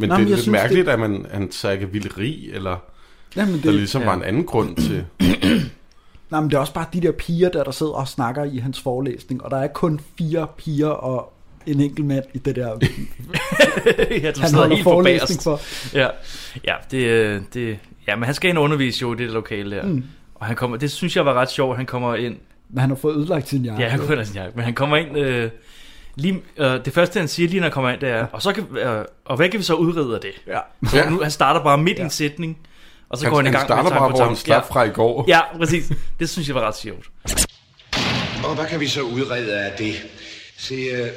[0.02, 2.50] Men Nå, det er lidt synes, mærkeligt, at man, han så ikke er vildt rig,
[2.52, 2.76] eller
[3.36, 4.08] Jamen, der det, ligesom ja.
[4.08, 5.04] var en anden grund til...
[6.30, 8.58] nej, men det er også bare de der piger, der, der sidder og snakker i
[8.58, 9.44] hans forelæsning.
[9.44, 11.32] Og der er kun fire piger og
[11.66, 12.68] en enkelt mand i det der,
[14.22, 15.60] ja, du han holder helt på forelæsning for.
[15.96, 16.08] Ja,
[16.64, 19.76] ja, det, øh, det, ja, men han skal ind og undervise jo i det lokale
[19.76, 19.82] der.
[19.82, 20.04] Mm.
[20.34, 22.36] Og han kommer, det synes jeg var ret sjovt, han kommer ind.
[22.68, 23.82] Men han har fået ødelagt sin jakke.
[23.82, 25.18] Ja, han kunne sin jakke, men han kommer ind...
[25.18, 25.50] Øh,
[26.16, 28.52] lige, øh, det første, han siger lige, når han kommer ind, det er, og, så
[28.52, 30.30] kan, øh, og hvad kan vi så udrede af det?
[30.46, 30.58] Ja.
[30.90, 31.10] Så Ja.
[31.10, 32.04] nu, han starter bare midt i Ja.
[32.04, 32.58] en sætning,
[33.10, 34.82] og så Han, går han i han gang starter med bare, hvor han ja, fra
[34.84, 35.24] i går.
[35.28, 35.92] ja, præcis.
[36.20, 37.06] Det synes jeg var ret sjovt.
[38.44, 39.94] Og hvad kan vi så udrede af det?
[40.58, 41.08] Se, øh,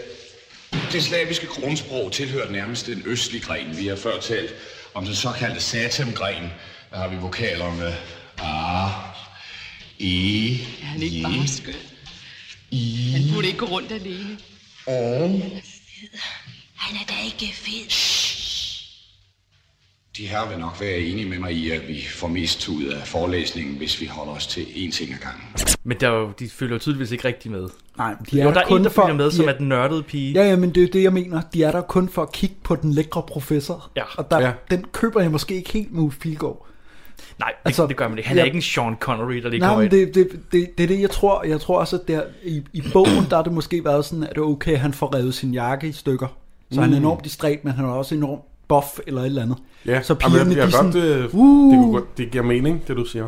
[0.92, 3.78] det slaviske grundsprog tilhører nærmest den østlige gren.
[3.78, 4.54] Vi har før talt
[4.94, 6.44] om den såkaldte satemgren.
[6.92, 7.96] Der har vi vokalerne
[8.38, 8.88] A,
[10.00, 11.74] E, Han er ikke bare skøn.
[12.72, 14.38] I, Han burde ikke gå rundt alene.
[14.88, 14.92] O.
[16.76, 17.90] Han er da ikke fed.
[20.18, 23.08] De her vil nok være enige med mig i, at vi får mest ud af
[23.08, 25.44] forelæsningen, hvis vi holder os til én ting ad gangen.
[25.84, 27.70] Men der er jo, de følger jo tydeligvis ikke rigtig med.
[27.98, 29.54] Nej, de er Jo, der er kun en, der for, følger med, de som er
[29.54, 30.34] den nørdede pige.
[30.34, 31.42] Ja, ja, men det er det, jeg mener.
[31.54, 33.92] De er der kun for at kigge på den lækre professor.
[33.96, 34.04] Ja.
[34.18, 34.52] Og der, Ja.
[34.72, 36.68] den køber jeg måske ikke helt med Ulf Pilgaard.
[37.40, 38.28] Nej, det, Altså, det gør man ikke.
[38.30, 38.46] Han er ja.
[38.46, 40.14] ikke en Sean Connery, der lige Nej, kommer men ind.
[40.14, 41.44] det, det, det, det er det, jeg tror.
[41.44, 44.30] Jeg tror også, at der, i, i bogen, der er det måske været sådan, at
[44.30, 46.28] det er okay, at han får revet sin jakke i stykker.
[46.72, 46.84] Så mm.
[46.84, 49.58] han er enormt distræt, men han er også enormt buff eller et eller andet.
[49.86, 51.74] Ja, Så Jamen, pigerne, jeg, jeg de godt, sådan, øh, det, uh.
[51.84, 53.28] kunne, godt- det giver mening, det du siger.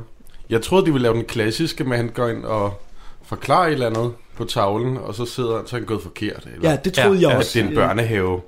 [0.50, 2.82] Jeg troede, de ville lave den klassiske med, at han går ind og
[3.24, 6.48] forklarer et eller andet på tavlen, og så sidder så er han gået forkert.
[6.56, 7.60] Eller, Ja, det troede Ja, jeg at også.
[7.60, 8.42] det er en børnehave,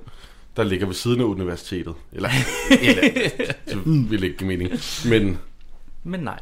[0.56, 1.94] der ligger ved siden af universitetet.
[2.12, 2.28] Eller,
[2.82, 3.02] eller
[3.68, 4.70] det ville ikke give mening.
[5.08, 5.38] Men,
[6.04, 6.38] Men nej.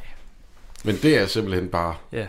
[0.85, 1.95] men det er simpelthen bare...
[2.13, 2.27] Ja.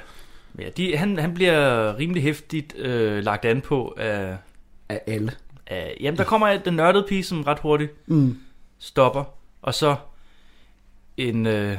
[0.53, 4.37] Men ja de, han, han bliver rimelig hæftigt øh, lagt an på af...
[4.89, 5.31] Af alle.
[5.67, 8.37] af jamen, der kommer den nørdede pige, som ret hurtigt Mm.
[8.79, 9.23] stopper.
[9.61, 9.95] Og så
[11.17, 11.71] en, øh,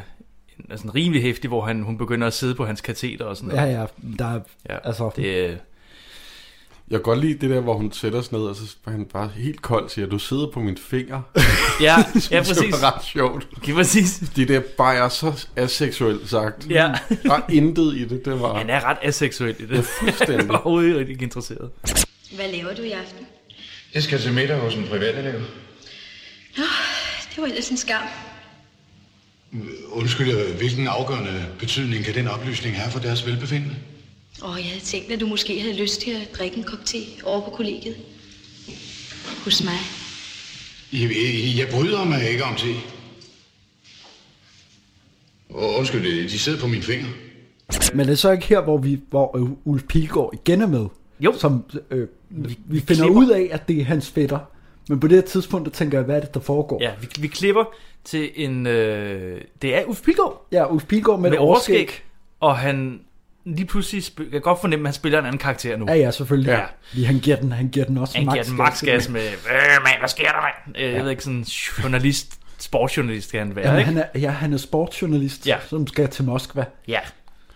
[0.58, 3.36] en altså en rimelig hæftig, hvor han, hun begynder at sidde på hans kateter og
[3.36, 3.72] sådan Ja, noget.
[3.78, 3.86] ja,
[4.18, 5.56] der er, Ja, altså, det, øh,
[6.90, 9.04] Jeg kan godt lide det der, hvor hun sætter sig ned, og så er han
[9.12, 11.22] bare helt kold siger, du sidder på min finger.
[11.80, 11.96] ja,
[12.30, 12.72] ja, Det præcis.
[12.72, 13.46] var ret sjovt.
[13.68, 14.22] Ja, præcis.
[14.36, 16.66] Det der bare er så aseksuelt sagt.
[16.70, 16.92] Ja.
[17.22, 18.58] Der er intet i det, det var...
[18.58, 19.70] Han er ret aseksuel i det.
[19.76, 20.36] Ja, fuldstændig.
[20.38, 21.70] Jeg var overhovedet ikke interesseret.
[22.34, 23.26] Hvad laver du i aften?
[23.94, 25.40] Jeg skal til middag hos en privatelev.
[26.56, 26.64] Nå,
[27.34, 28.02] det var ellers en skam.
[29.88, 33.76] Undskyld, hvilken afgørende betydning kan den oplysning have for deres velbefindende?
[34.42, 36.98] Og jeg havde tænkt, at du måske havde lyst til at drikke en kop te
[37.24, 37.96] over på kollegiet.
[39.44, 39.78] Hos mig.
[40.92, 41.10] Jeg,
[41.58, 42.66] jeg, bryder mig ikke om te.
[45.50, 47.06] Og undskyld, de sidder på min finger.
[47.94, 50.86] men det er så ikke her, hvor, vi, hvor øh, Ulf Pilgaard igen er med.
[51.20, 51.34] Jo.
[51.38, 53.20] Som, øh, vi, vi finder klipper.
[53.22, 54.38] ud af, at det er hans fætter.
[54.88, 56.78] Men på det her tidspunkt, der tænker jeg, hvad er det, der foregår?
[56.82, 57.64] Ja, vi, vi klipper
[58.04, 58.66] til en...
[58.66, 61.76] Øh, det er Ulf Pilgaard ja Ulf Pilgaard med, med et overskæg.
[61.76, 62.02] overskæg.
[62.40, 63.00] Og han
[63.44, 64.02] lige pludselig...
[64.02, 65.84] Sp- jeg kan godt fornemme, at han spiller en anden karakter nu.
[65.88, 66.50] Ja, ja, selvfølgelig.
[66.50, 66.58] Ja.
[66.58, 66.64] Ja.
[66.92, 69.20] Lige, han, giver den, han giver den også Han giver max den max gas med,
[69.26, 70.76] øh, mand, hvad sker der, mand?
[70.86, 73.92] Øh, Jeg ved ikke, sådan journalist, sportsjournalist skal han være, Jamen, ikke?
[73.92, 75.54] han er, ja, han er sportsjournalist, Ja.
[75.54, 75.60] ja.
[75.68, 76.64] som skal til Moskva.
[76.88, 76.98] Ja,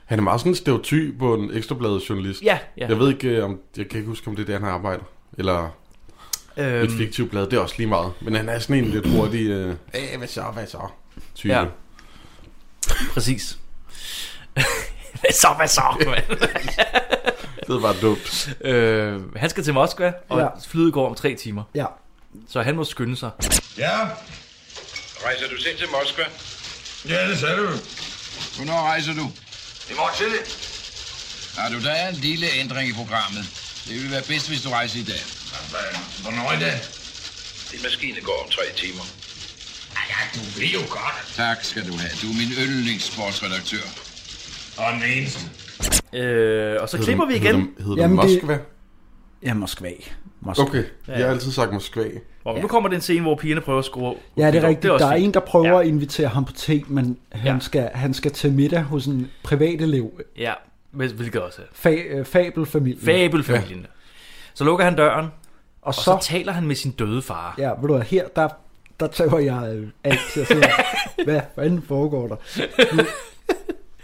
[0.04, 2.42] Han er meget sådan en stereotyp på en ekstrabladet journalist.
[2.42, 2.86] ja, ja.
[2.88, 5.02] Jeg ved ikke, øh, om jeg kan ikke huske, om det er der, han arbejder.
[5.38, 5.76] Eller,
[6.56, 8.12] Et fiktivt blad, det er også lige meget.
[8.20, 10.78] Men han er sådan en lidt hurtig, øh, Æh, hvad så, hvad så,
[11.34, 11.52] type.
[11.52, 11.60] Ja.
[11.60, 11.66] Ja.
[13.14, 13.58] Præcis.
[15.42, 15.82] så, hvad så?
[16.06, 16.38] mand?
[17.68, 18.48] Det var dumt.
[18.60, 20.46] øh, han skal til Moskva, og Ja.
[20.68, 21.62] flyet går om tre timer.
[21.74, 21.86] Ja.
[22.50, 23.30] Så han må skynde sig.
[23.78, 23.98] Ja,
[25.24, 26.22] Rejser du selv til Moskva?
[27.08, 27.68] ja, det sagde du.
[28.56, 29.30] Hvornår rejser du?
[29.90, 30.38] I morgen tidlig.
[31.58, 33.44] Har du, der er en lille ændring i programmet.
[33.88, 35.22] Det vil være bedst, hvis du rejser i dag.
[36.22, 36.80] Hvornår i dag?
[37.72, 39.04] Din maskine går om tre timer.
[39.94, 41.32] Ja, ja, du ved jo godt.
[41.36, 42.12] Tak skal du have.
[42.22, 43.86] Du er min yndlingssportsredaktør.
[44.78, 45.50] Og den eneste.
[46.12, 47.54] Øh, og så Hedder klipper den- vi igen.
[47.56, 48.58] Hedder, hedder Jamen, Jamen, det- Moskva?
[49.42, 49.90] Ja, Moskva.
[50.40, 50.64] Moskva.
[50.64, 52.04] Okay, jeg har altid sagt Moskva.
[52.44, 54.14] Og nu kommer den scene, hvor pigerne prøver at score.
[54.36, 54.92] Ja, det er rigtigt.
[54.92, 55.26] også der er fint.
[55.26, 55.80] en, der prøver Ja.
[55.80, 57.60] at invitere ham på te, men han, Ja.
[57.60, 60.10] skal, han skal til middag hos en privatelev.
[60.38, 60.52] Ja,
[60.92, 61.90] men- hvilket også er.
[61.90, 63.00] Fa- øh, fabelfamilien.
[63.04, 63.80] Fabelfamilien.
[63.80, 63.86] Ja.
[64.54, 65.30] Så lukker han døren, og
[65.82, 67.54] og så, så taler han med sin døde far.
[67.58, 68.48] ja, ved du hvad, her, der,
[69.00, 70.54] der tager jeg øh, alt til at se,
[71.24, 72.36] hvad fanden foregår der?
[72.96, 73.02] Nu,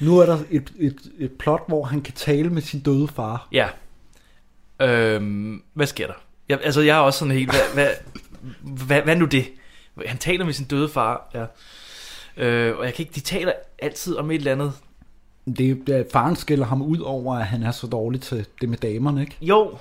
[0.00, 3.48] nu er der et, et, et plot, hvor han kan tale med sin døde far.
[3.52, 3.68] Ja.
[4.80, 6.14] Øhm, hvad sker der?
[6.48, 7.50] Jeg, altså, jeg er også sådan helt...
[7.50, 7.88] Hvad, hvad,
[8.86, 9.44] hvad, hvad nu det?
[10.06, 11.44] Han taler med sin døde far, ja.
[12.36, 13.14] Øh, og jeg kan ikke...
[13.14, 14.72] De taler altid om et eller andet...
[15.58, 18.78] Det, det, faren skælder ham ud over, at han er så dårlig til det med
[18.78, 19.36] damerne, ikke?
[19.40, 19.78] Jo,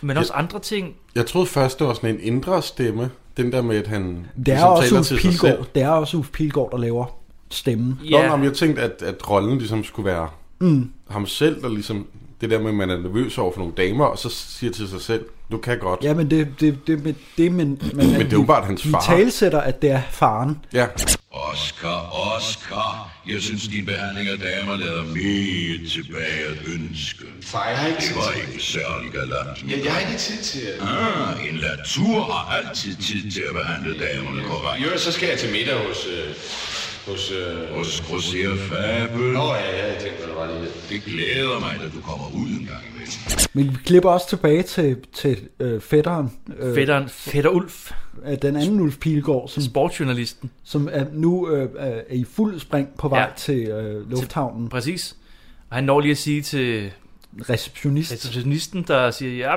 [0.00, 0.96] men også andre ting.
[1.14, 3.10] Jeg troede først, det var sådan en indre stemme.
[3.36, 5.40] Den der med, at han Det er ligesom også taler Uffe til sig selv.
[5.40, 7.06] Pilgaard, det er også Uffe Pilgaard, der laver
[7.50, 7.98] stemmen.
[8.10, 8.28] Nå, Ja.
[8.28, 10.28] nå, men jeg tænkte, at, at rollen ligesom skulle være
[10.58, 10.90] Mm.
[11.10, 12.06] ham selv, der ligesom...
[12.40, 14.88] Det der med, at man er nervøs over for nogle damer, og så siger til
[14.88, 16.00] sig selv, du kan godt.
[16.04, 18.86] Ja, men det, det, det, det, det men, men, Men det er jo bare hans
[18.86, 19.00] vi far.
[19.00, 20.58] talsætter, at det er faren.
[20.72, 20.86] Ja.
[21.30, 22.00] Oscar,
[22.36, 23.10] Oscar.
[23.28, 27.24] Jeg synes, din behandling af damer lader meget tilbage at ønske.
[27.42, 29.64] Far, jeg har ikke Det var ikke særlig galant.
[29.70, 30.60] Jeg, jeg har ikke tid til...
[30.80, 34.84] Ah, en latur har altid tid til at behandle damerne korrekt.
[34.92, 36.06] Jo, så skal jeg til middag hos...
[36.06, 36.34] Øh,
[37.06, 37.76] hos øh...
[37.78, 39.32] Hos Grosser Fabel.
[39.32, 40.70] Nå ja, jeg tænkte, det var lige.
[40.90, 43.08] Det glæder mig, at du kommer ud en gang imellem.
[43.52, 46.32] Men vi klipper også tilbage til, til øh, fætteren.
[46.58, 47.90] Øh, Fætteren, Fætter Ulf,
[48.26, 50.50] øh, Den anden Ulf Pilgaard, som, sportsjournalisten.
[50.64, 53.26] som er nu øh, er i fuld spring på vej Ja.
[53.36, 54.68] til øh, lufthavnen.
[54.68, 55.16] Præcis.
[55.70, 56.90] Og han når lige at sige til
[57.50, 58.12] Receptionist.
[58.12, 59.50] receptionisten, der siger, ja,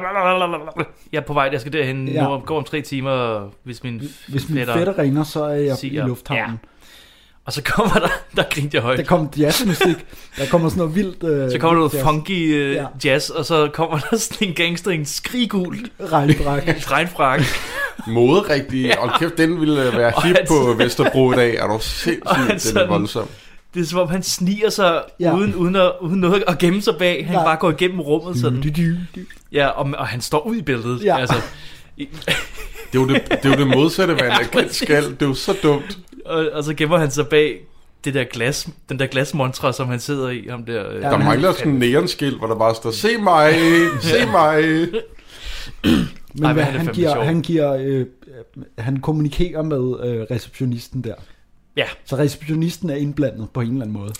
[1.12, 2.14] jeg er på vej, jeg skal derhen, Ja.
[2.14, 2.30] ja.
[2.30, 4.74] nu går om tre timer, hvis min Hvis min fætter...
[4.78, 6.60] fætter ringer, så er jeg siger- i lufthavnen.
[7.50, 8.97] Og så kommer der, der grinte jeg højt.
[8.97, 9.95] Der kommer jazzmusik.
[10.38, 11.24] Der kommer sådan noget vildt...
[11.24, 12.04] Øh, Så kommer der noget jazz.
[12.04, 12.82] funky Ja.
[12.82, 12.86] ja.
[13.12, 15.78] jazz, og så kommer der sådan en gangster en skrigul
[16.12, 16.64] Regnbrak.
[16.91, 17.41] regnfrak.
[18.08, 18.93] Moderigtig.
[19.00, 21.56] Hold kæft, den ville øh, være Og hip han- på Vesterbro i dag.
[21.56, 23.28] Er du Og sindssygt, den er voldsom.
[23.74, 25.30] Det er som om han sniger sig Ja.
[25.30, 25.36] ja.
[25.36, 27.26] uden, uden, at, uden noget at gemme sig bag.
[27.26, 27.45] Han Nej.
[27.45, 28.62] bare går igennem rummet sådan.
[28.62, 28.82] Du, du,
[29.16, 29.22] du.
[29.52, 31.04] Ja, og, og han står ud i billedet.
[31.04, 31.18] Ja.
[31.20, 31.36] Altså,
[31.97, 32.10] i-
[32.93, 35.04] Det er jo det, det, er jo det modsatte, hvad en Ja, agent skal.
[35.04, 35.97] Det er jo så dumt.
[36.30, 37.60] Og, og så gemmer han sig bag
[38.04, 40.48] det der glas, den der glasmontre, som han sidder i.
[40.50, 43.18] Ham der, øh, Der men han- mangler sådan en neonskilt, hvor der bare står, se
[43.18, 43.54] mig,
[44.02, 44.64] se mig.
[46.34, 47.24] Men Ej, hvad, men han han, giver, sjov.
[47.24, 48.06] han giver, øh, øh,
[48.78, 49.78] han kommunikerer med
[50.10, 51.14] øh, receptionisten der.
[51.78, 51.86] Ja.
[52.06, 54.14] Så receptionisten er indblandet på en eller anden måde.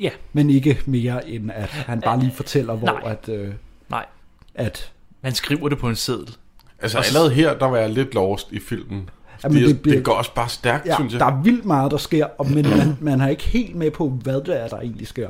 [0.00, 3.12] ja, Men ikke mere end at han bare lige fortæller, hvor Nej.
[3.12, 3.52] at, øh,
[3.90, 4.06] nej.
[4.54, 4.92] at
[5.24, 6.36] Han skriver det på en seddel.
[6.82, 9.08] Altså allerede her, der var jeg lidt lost i filmen.
[9.44, 11.20] Jamen, det, det bliver- det går også bare stærkt, ja, synes jeg.
[11.20, 14.08] der er vildt meget, der sker, og, men man, man er ikke helt med på,
[14.08, 15.28] hvad det er, der egentlig sker.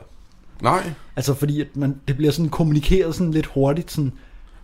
[0.62, 4.12] Nej, Altså fordi at man, det bliver sådan kommunikeret sådan lidt hurtigt, sådan,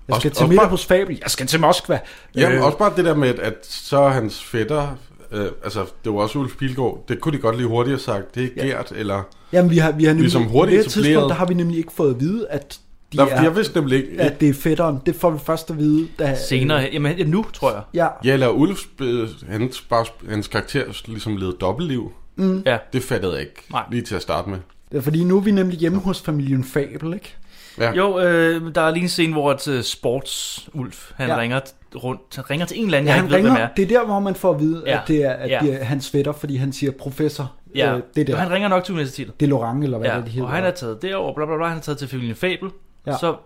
[0.09, 1.98] jeg skal Også- til middag hos Fabel, jeg skal til Moskva.
[2.34, 4.96] Jamen, Øh, også bare det der med, at, så hans fætter,
[5.32, 8.34] øh, altså det var også Ulf Pilgaard, det kunne de godt lige hurtigt have sagt,
[8.34, 8.66] det er Ja.
[8.66, 9.22] Gert, eller...
[9.53, 11.78] Jamen vi har, vi har nemlig, Ligesom hurtigt på det tidspunkt, der har vi nemlig
[11.78, 12.80] ikke fået at vide, at
[13.12, 14.98] de Der, er, jeg vidste nemlig ikke, at det er fætteren.
[15.06, 16.34] Det får vi først at vide, da...
[16.48, 17.82] Senere, jamen ja, nu tror jeg.
[17.94, 22.12] Ja, Ja, eller Ulf, øh, hans, bare, hans karakter ligesom levede dobbeltliv.
[22.36, 22.62] mm.
[22.66, 23.82] Ja, Det fattede jeg ikke Nej.
[23.90, 24.58] lige til at starte med.
[24.92, 27.34] det er fordi nu er vi nemlig hjemme hos familien Fabel, ikke?
[27.78, 27.92] Ja.
[27.92, 31.38] Jo, øh, der er lige en scene, hvor et uh, sports-Ulf, han Ja.
[31.38, 31.61] ringer
[31.96, 33.68] rundt, han ringer til en eller anden, Ja, jeg han ikke ved, ringer, hvem er.
[33.76, 34.92] det er der, hvor man får at vide, Ja.
[35.02, 35.58] at det er, at Ja.
[35.62, 37.52] det er hans fætter, fordi han siger professor.
[37.74, 38.36] Ja, øh, det der.
[38.36, 39.40] han ringer nok til universitetet.
[39.40, 40.48] Det er Laurent, eller hvad Ja, det, det hedder.
[40.48, 42.68] og han er taget derover, bla bla bla, han er taget til familien Fabel.
[43.07, 43.16] Ja.
[43.18, 43.36] Så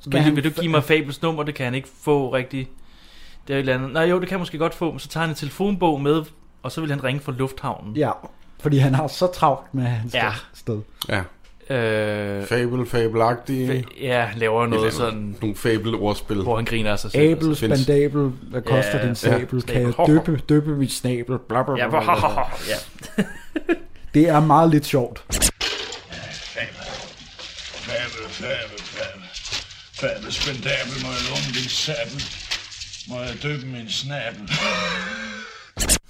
[0.00, 2.68] Skal vil, han vil du give mig Fabels nummer, det kan han ikke få rigtigt.
[3.48, 3.92] Det er et eller andet.
[3.92, 6.22] Nej, jo, det kan han måske godt få, men så tager han en telefonbog med,
[6.62, 7.96] og så vil han ringe fra lufthavnen.
[7.96, 8.10] Ja,
[8.60, 10.30] fordi han har så travlt med hans Ja.
[10.54, 10.80] sted.
[11.08, 11.20] Ja,
[11.70, 13.70] Øh, fabel, fabelagtige.
[13.88, 16.36] fa- ja, laver Et noget eller sådan, Nogle fabel-ordspil.
[16.42, 17.30] hvor han griner af sig selv.
[17.32, 19.40] Abel, spandabel, hvad koster Ja, din sabel?
[19.68, 20.16] ja, Kan jeg snabel.
[20.26, 21.38] døbe, døbe mit snabel?
[21.38, 22.42] Bla, bla, Ja, bla, bla, bla.
[23.18, 23.24] ja.
[24.14, 25.24] Det er meget lidt sjovt.
[25.28, 26.74] Fabel,
[27.86, 28.67] fabel, fabel,
[30.00, 30.32] fabel.
[30.32, 32.20] Spendabel, må jeg låne din sabel.
[33.08, 34.50] Må jeg døbe min snabel?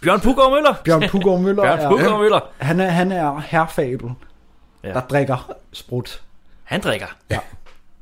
[0.01, 0.75] Bjørn Puggaard Møller.
[0.85, 2.41] Bjørn Puggaard Møller Bjørn er, Puggaard Møller.
[2.59, 4.11] Han er, han er herrfabel,
[4.83, 4.89] Ja.
[4.89, 4.95] ja.
[4.95, 6.23] der drikker sprut.
[6.65, 7.07] Han drikker.
[7.31, 7.39] Ja.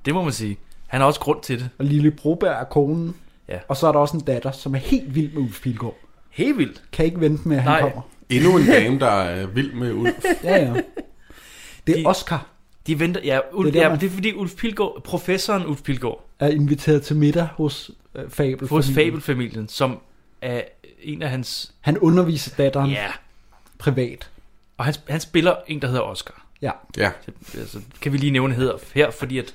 [0.05, 0.59] Det må man sige.
[0.87, 1.71] Han har også grund til det.
[1.79, 3.17] Og Lille Broberg er konen.
[3.49, 3.59] Ja.
[3.69, 5.95] Og så er der også en datter, som er helt vild med Ulf Pilgaard.
[6.31, 6.83] Helt vildt.
[6.93, 7.81] Kan ikke vente med, at han Nej.
[7.81, 8.01] kommer.
[8.31, 10.13] Endnu en dame, der er vild med Ulf.
[10.45, 10.73] Ja, ja.
[11.87, 12.47] Det er De- Oscar,
[12.87, 15.03] De venter, ja, Ulf, Det er er, der, ja, man- det er fordi Ulf Pilgaard,
[15.05, 18.69] professoren Ulf Pilgaard, er inviteret til middag hos øh, Fabel.
[18.69, 20.01] hos Fabelfamilien, som
[20.43, 20.63] er
[21.03, 23.07] en af hans, Han underviser datteren ja,
[23.79, 24.31] privat.
[24.77, 26.43] og han, han spiller en, der hedder Oscar.
[26.63, 26.71] Ja.
[26.97, 27.11] Ja.
[27.53, 29.55] Så, altså, kan vi lige nævne hedder her, fordi at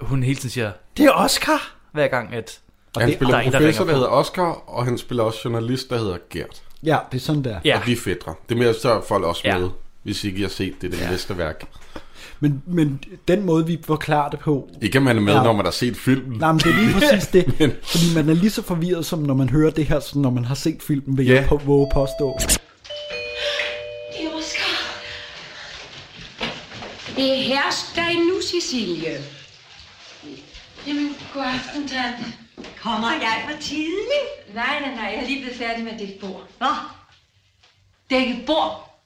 [0.00, 2.60] hun hele tiden siger, det er Oscar, hver gang at,
[2.96, 5.40] Han det- spiller der er en, der professor, der hedder Oscar, og han spiller også
[5.44, 6.62] journalist, der hedder Gert.
[6.82, 7.60] Ja, det er sådan der.
[7.64, 8.34] ja, Og de er fædre.
[8.48, 9.58] Det er mere så folk også Ja.
[9.58, 9.70] med,
[10.02, 11.10] hvis ikke I har set det, det Ja.
[11.10, 11.64] næste værk.
[12.40, 14.68] Men, men den måde, vi forklarer det på...
[14.82, 15.42] Ikke at man er med, Ja.
[15.42, 16.38] når man har set filmen.
[16.38, 17.58] Nej, men det er lige præcis det.
[17.60, 20.30] Men- Fordi man er lige så forvirret, som når man hører det her, som når
[20.30, 21.34] man har set filmen, vil Ja.
[21.34, 22.38] jeg på, våge påstå.
[22.38, 24.76] Det er Oscar.
[27.16, 29.18] Det hersk dig nu, Cecilie.
[30.86, 32.24] Jamen, god aften, tante.
[32.82, 34.54] Kommer jeg for tidligt?
[34.54, 36.42] Nej, nej, nej, jeg er lige blevet færdig med det bord.
[36.58, 36.68] Hvad?
[38.10, 39.00] Dække bord?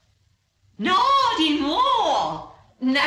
[0.78, 0.93] Nå,
[1.39, 2.03] din mor!
[2.85, 3.03] Nej,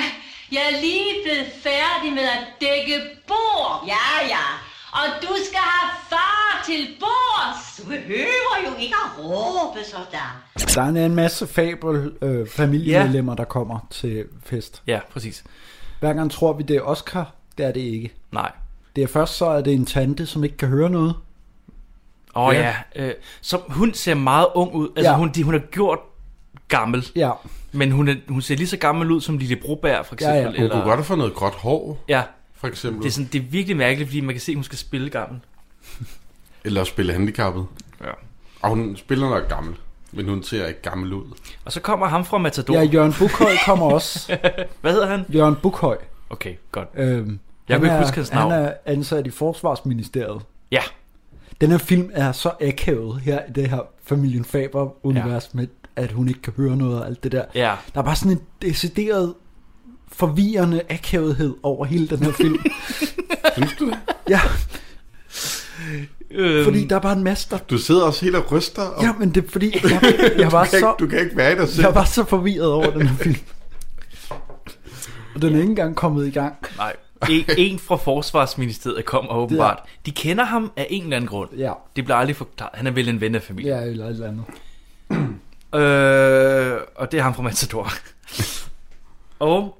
[0.51, 3.83] jeg er lige blevet færdig med at dække bord.
[3.87, 4.45] Ja, ja.
[4.91, 7.77] Og du skal have far til bords.
[7.77, 10.93] Du behøver jo ikke at råbe sådan.
[10.95, 14.81] Der er en masse Fabel øh, familiemedlemmer, der kommer til fest.
[14.87, 15.43] ja, præcis.
[15.99, 17.31] Hver gang tror vi, det er Oscar.
[17.57, 18.13] Det er det ikke.
[18.31, 18.51] Nej.
[18.95, 21.15] Det er først så, er det en tante, som ikke kan høre noget.
[22.35, 22.75] Åh oh, Ja.
[22.95, 25.17] ja, øh, så hun ser meget ung ud, altså Ja.
[25.17, 25.99] hun, de, hun er gjort
[26.67, 27.31] gammel, Ja,
[27.71, 30.37] men hun, er, hun ser lige så gammel ud som Lille Broberg, for Ja, ja.
[30.39, 30.61] eksempel.
[30.61, 32.23] Hun kunne godt have fået noget gråt hår, Ja,
[32.55, 33.01] for eksempel.
[33.03, 35.09] det er, sådan, det er virkelig mærkeligt, fordi man kan se, at hun skal spille
[35.09, 35.39] gammel.
[36.65, 37.65] Eller spille handicappet.
[38.01, 38.11] Ja.
[38.61, 39.75] Og hun spiller nok gammel,
[40.11, 41.23] men hun ser ikke gammel ud.
[41.65, 42.73] Og så kommer ham fra Matador.
[42.73, 44.37] ja Jørgen Bukhøj kommer også.
[44.81, 45.25] Hvad hedder han?
[45.29, 45.97] Jørgen Bukhøj.
[46.29, 46.87] Okay, godt.
[46.95, 48.51] Øhm, Jeg han kan ikke er, huske hans navn.
[48.51, 50.41] Han er ansat i Forsvarsministeriet.
[50.71, 50.81] Ja,
[51.61, 55.57] Den her film er så akavet her i det her familien Faber-univers ja.
[55.57, 55.67] med,
[55.97, 57.43] at hun ikke kan høre noget og alt det der.
[57.55, 57.75] ja.
[57.93, 59.33] Der er bare sådan en decideret
[60.11, 62.57] forvirrende akavethed over hele den her film.
[63.57, 63.97] Synes du det?
[64.29, 64.39] ja,
[66.31, 67.57] Øhm, fordi der er bare en masse, der...
[67.57, 70.01] Du sidder også helt og ryster, og Ja, men det er fordi, jeg,
[70.37, 70.87] jeg var du, kan så...
[70.89, 71.85] ikke, du kan ikke være i dig selv.
[71.85, 73.35] Jeg var så forvirret over den her film.
[75.35, 76.55] Og den er ikke engang kommet i gang.
[76.77, 76.95] Nej.
[77.29, 79.79] En, en fra Forsvarsministeriet kommer åbenbart.
[80.05, 81.49] De kender ham af en eller anden grund.
[81.57, 82.71] Ja, Det bliver aldrig forklaret.
[82.73, 83.75] Han er vel en ven af familien.
[83.77, 84.43] ja eller et eller andet.
[85.75, 87.89] Øh, og det er ham fra Matador.
[89.39, 89.77] og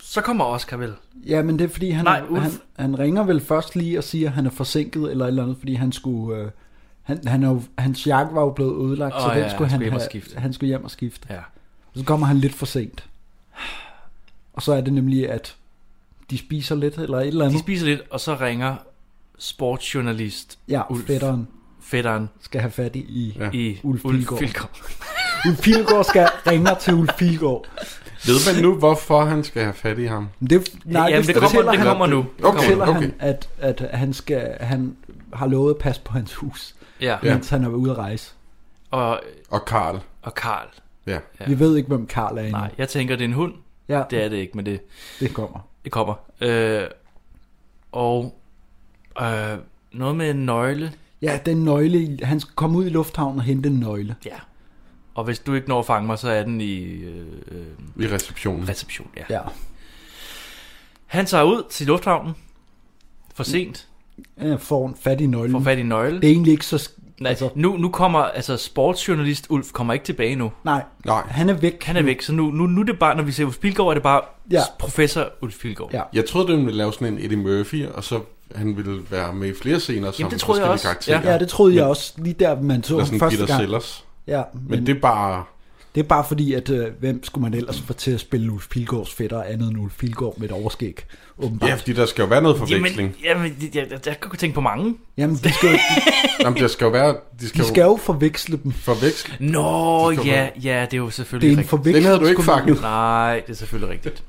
[0.00, 0.94] så kommer Oscar vel.
[1.26, 2.42] Ja, men det er fordi, han, Nej, Ulf.
[2.42, 5.42] han, han ringer vel først lige og siger, at han er forsinket eller et eller
[5.42, 6.36] andet, fordi han skulle...
[6.42, 6.50] Øh,
[7.02, 9.70] han, han er jo, hans jakke var jo blevet ødelagt, Åh så den ja, skulle
[9.70, 10.40] han han, skulle hjem og have, skifte.
[10.40, 11.26] han skulle hjem og skifte.
[11.30, 11.38] Ja.
[11.92, 13.04] Og så kommer han lidt for sent.
[14.52, 15.56] Og så er det nemlig, at
[16.30, 17.60] de spiser lidt, eller et eller De andet.
[17.60, 18.76] spiser lidt, og så ringer
[19.38, 21.06] sportsjournalist ja, Ulf.
[21.06, 21.48] fætteren
[21.82, 23.36] fætteren skal have fat i...
[23.40, 23.50] Ja.
[23.52, 24.38] i Ulf Ulf Pilgaard.
[24.38, 24.70] Pilgaard.
[25.48, 27.64] Ulf Pilgaard skal ringe til Ulf Pilgaard.
[28.26, 30.28] Ved man nu, hvorfor han skal have fat i ham?
[30.50, 32.16] Det, nej, Jamen, det kommer- fortæller det han- kommer nu.
[32.16, 32.92] Det Det kommer fortæller nu.
[32.92, 33.12] han, Okay.
[33.18, 34.96] at, at han, skal, han
[35.32, 37.16] har lovet at passe på hans hus, Ja.
[37.22, 37.34] Ja.
[37.34, 38.32] mens han er ude at rejse.
[38.90, 39.20] Og,
[39.50, 39.98] Og Karl.
[40.22, 40.66] og Karl.
[41.06, 41.18] Ja.
[41.40, 41.44] Ja.
[41.46, 42.58] Vi ved ikke, hvem Karl er endnu.
[42.58, 43.54] Nej, jeg tænker, det er en hund.
[43.88, 44.80] Ja, Det er det ikke, men det,
[45.20, 45.58] det kommer.
[45.84, 46.14] det kommer.
[46.40, 46.82] Øh,
[47.92, 48.38] og
[49.22, 49.58] øh,
[49.92, 50.92] noget med en nøgle.
[51.22, 54.16] Ja, den nøgle, han skal komme ud i lufthavnen og hente en nøgle.
[54.26, 54.36] Ja.
[55.14, 58.14] Og hvis du ikke når at fange mig, så er den i øh, øh, I
[58.14, 58.68] receptionen.
[58.68, 59.08] reception.
[59.16, 59.22] Ja.
[59.30, 59.40] Ja,
[61.06, 62.34] Han tager ud til lufthavnen.
[63.34, 63.88] For sent.
[64.42, 65.52] jeg får en fat i nøglen.
[65.52, 66.20] Får fat i nøgle.
[66.20, 66.76] Det er egentlig ikke så...
[66.76, 70.52] sk- Nej, altså- nu, nu kommer, altså sportsjournalist Ulf kommer ikke tilbage nu.
[70.64, 71.22] Nej, Nej.
[71.28, 71.82] han er væk.
[71.84, 73.88] Han er væk, så nu, nu, nu er det bare, når vi ser Ulf Pilgaard,
[73.90, 74.56] er det bare Ja.
[74.56, 74.62] ja.
[74.78, 75.90] professor Ulf Pilgaard.
[75.92, 76.02] Ja.
[76.12, 78.20] Jeg troede, den ville lave sådan en Eddie Murphy, og så
[78.54, 81.08] han ville være med i flere scener som det troede jeg forskellige også.
[81.10, 81.32] karakterer.
[81.32, 83.60] Ja, det troede jeg Men- også, lige der man så ham første Peter gang.
[83.60, 84.04] Sellers.
[84.26, 85.44] Ja, Men, men, det er bare...
[85.94, 88.68] det er bare fordi, at øh, hvem skulle man ellers få til at spille Ulf
[88.68, 91.04] Pilgaards fætter andet end Ulf Pilgaard med et overskæg,
[91.38, 91.70] åbenbart.
[91.70, 93.16] Ja, fordi der skal jo være noget forveksling.
[93.24, 94.94] Jamen, jamen jeg, jeg, jeg, jeg kan tænke på mange.
[95.16, 95.78] Jamen, de skal, jo-
[96.44, 97.16] Jamen, der skal jo være...
[97.40, 98.72] De skal, de skal jo forveksle dem.
[98.72, 99.34] forveksle.
[99.40, 101.70] Nå, ja, være- ja, det er jo Det selvfølgelig er en rigtigt.
[101.70, 101.94] forveksling.
[101.96, 102.80] Den havde du ikke fanget.
[102.80, 104.22] Nej, det er selvfølgelig rigtigt.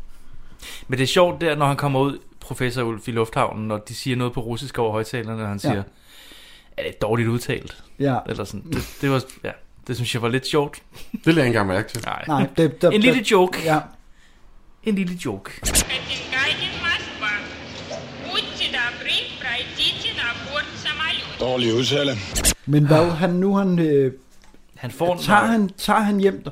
[0.88, 2.18] Men det er sjovt der, når han kommer ud,
[2.50, 5.76] professor Ulf i Lufthavnen, og de siger noget på russisk over højtalerne, og han siger,
[5.76, 5.82] ja.
[6.78, 7.84] er det dårligt udtalt?
[8.00, 8.18] Ja.
[8.30, 8.72] Eller sådan.
[8.72, 9.52] Det, det var, ja,
[9.88, 10.82] det synes jeg var lidt sjovt.
[11.12, 12.02] Det lader jeg ikke engang mærke til.
[12.06, 13.60] Nej, Nej det, det, en lille det, joke.
[13.64, 13.80] Ja.
[14.84, 15.52] En lille joke.
[21.40, 22.12] Dårlig udtale.
[22.66, 23.80] Men hvad, han, nu han...
[23.80, 24.14] Øh,
[24.76, 26.44] han får tager, han, tager han hjem...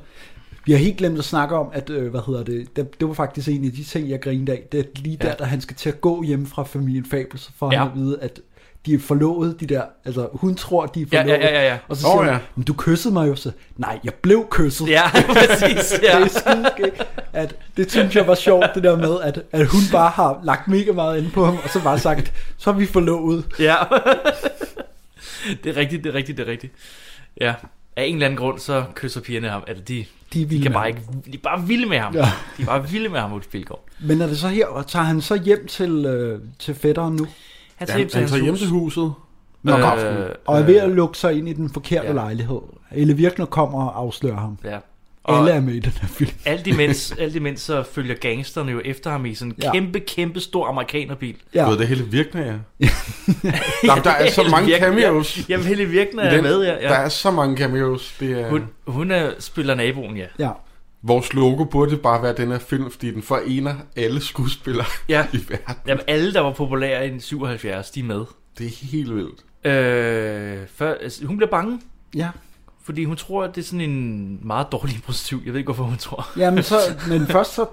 [0.67, 3.13] Vi har helt glemt at snakke om, at, øh, hvad hedder det, det, det var
[3.13, 4.63] faktisk en af de ting, jeg grinede af.
[4.71, 5.33] Det er lige der, Ja.
[5.33, 7.79] da han skal til at gå hjem fra familien Fabel, så får Ja.
[7.79, 8.39] han at vide, at
[8.85, 11.39] de er forlovet, de der, altså hun tror, de er Ja, ja, forlovet.
[11.43, 11.77] ja, ja, ja.
[11.87, 12.31] Og så siger oh, ja.
[12.31, 12.39] ja.
[12.55, 14.87] men du kyssede mig jo, så nej, jeg blev kysset.
[14.89, 15.01] Ja,
[15.33, 16.19] præcis, ja.
[16.19, 16.39] det er
[16.75, 16.91] skide
[17.33, 20.67] at det synes jeg var sjovt, det der med, at, at hun bare har lagt
[20.67, 23.45] mega meget ind på ham, og så bare sagt, så er vi forlovet.
[23.59, 23.75] Ja.
[25.63, 26.73] det er rigtigt, det er rigtigt, det er rigtigt.
[27.41, 27.53] Ja.
[27.95, 29.63] Af en eller anden grund, så kysser pigerne ham.
[29.67, 32.13] Altså, de, De er vilde kan med bare ikke, de er bare vilde med ham.
[32.13, 32.31] Ja.
[32.57, 33.83] De er bare vilde med ham, Ulf Pilgaard.
[33.99, 37.27] Men er det så her, og tager han så hjem til, øh, til fætteren nu?
[37.75, 39.13] Han tager hjem til Han hans tager hjem til huset.
[39.63, 42.07] Nå, Øh, øh, og er ved at lukke sig ind i den forkerte ja.
[42.07, 42.13] ja.
[42.13, 42.59] lejlighed.
[42.91, 44.57] Elle Virkner kommer og afslører ham.
[44.63, 44.77] Ja.
[45.27, 46.31] Alle er med i den her film.
[46.45, 49.71] Alt imens, alt imens så følger gangsterne jo efter ham i sådan en Ja.
[49.71, 51.35] kæmpe, kæmpe stor amerikanerbil.
[51.53, 51.65] Ja.
[51.65, 52.53] Gud, det er Helle Virkner, ja.
[53.83, 55.37] Jamen, der er så mange Virkner, cameos.
[55.37, 55.43] ja.
[55.49, 56.81] Jamen, Helle Virkner er med, ja, ja.
[56.89, 58.15] Der er så mange cameos.
[58.19, 58.49] Det er...
[58.49, 60.25] Hun, hun er, spiller naboen, ja.
[60.39, 60.49] Ja.
[61.03, 65.25] Vores logo burde bare være den her film, fordi den forener alle skuespillere Ja.
[65.33, 65.75] i verden.
[65.87, 68.25] Jamen, alle, der var populære i 77, de er med.
[68.57, 69.39] Det er helt vildt.
[69.65, 71.79] Øh, før, altså, hun bliver bange.
[72.15, 72.27] Ja.
[72.87, 75.45] Fordi hun tror, at det er sådan en meget dårlig prostitut.
[75.45, 76.29] Jeg ved ikke, hvorfor hun tror.
[76.37, 76.75] Ja, men, så,
[77.09, 77.65] men først så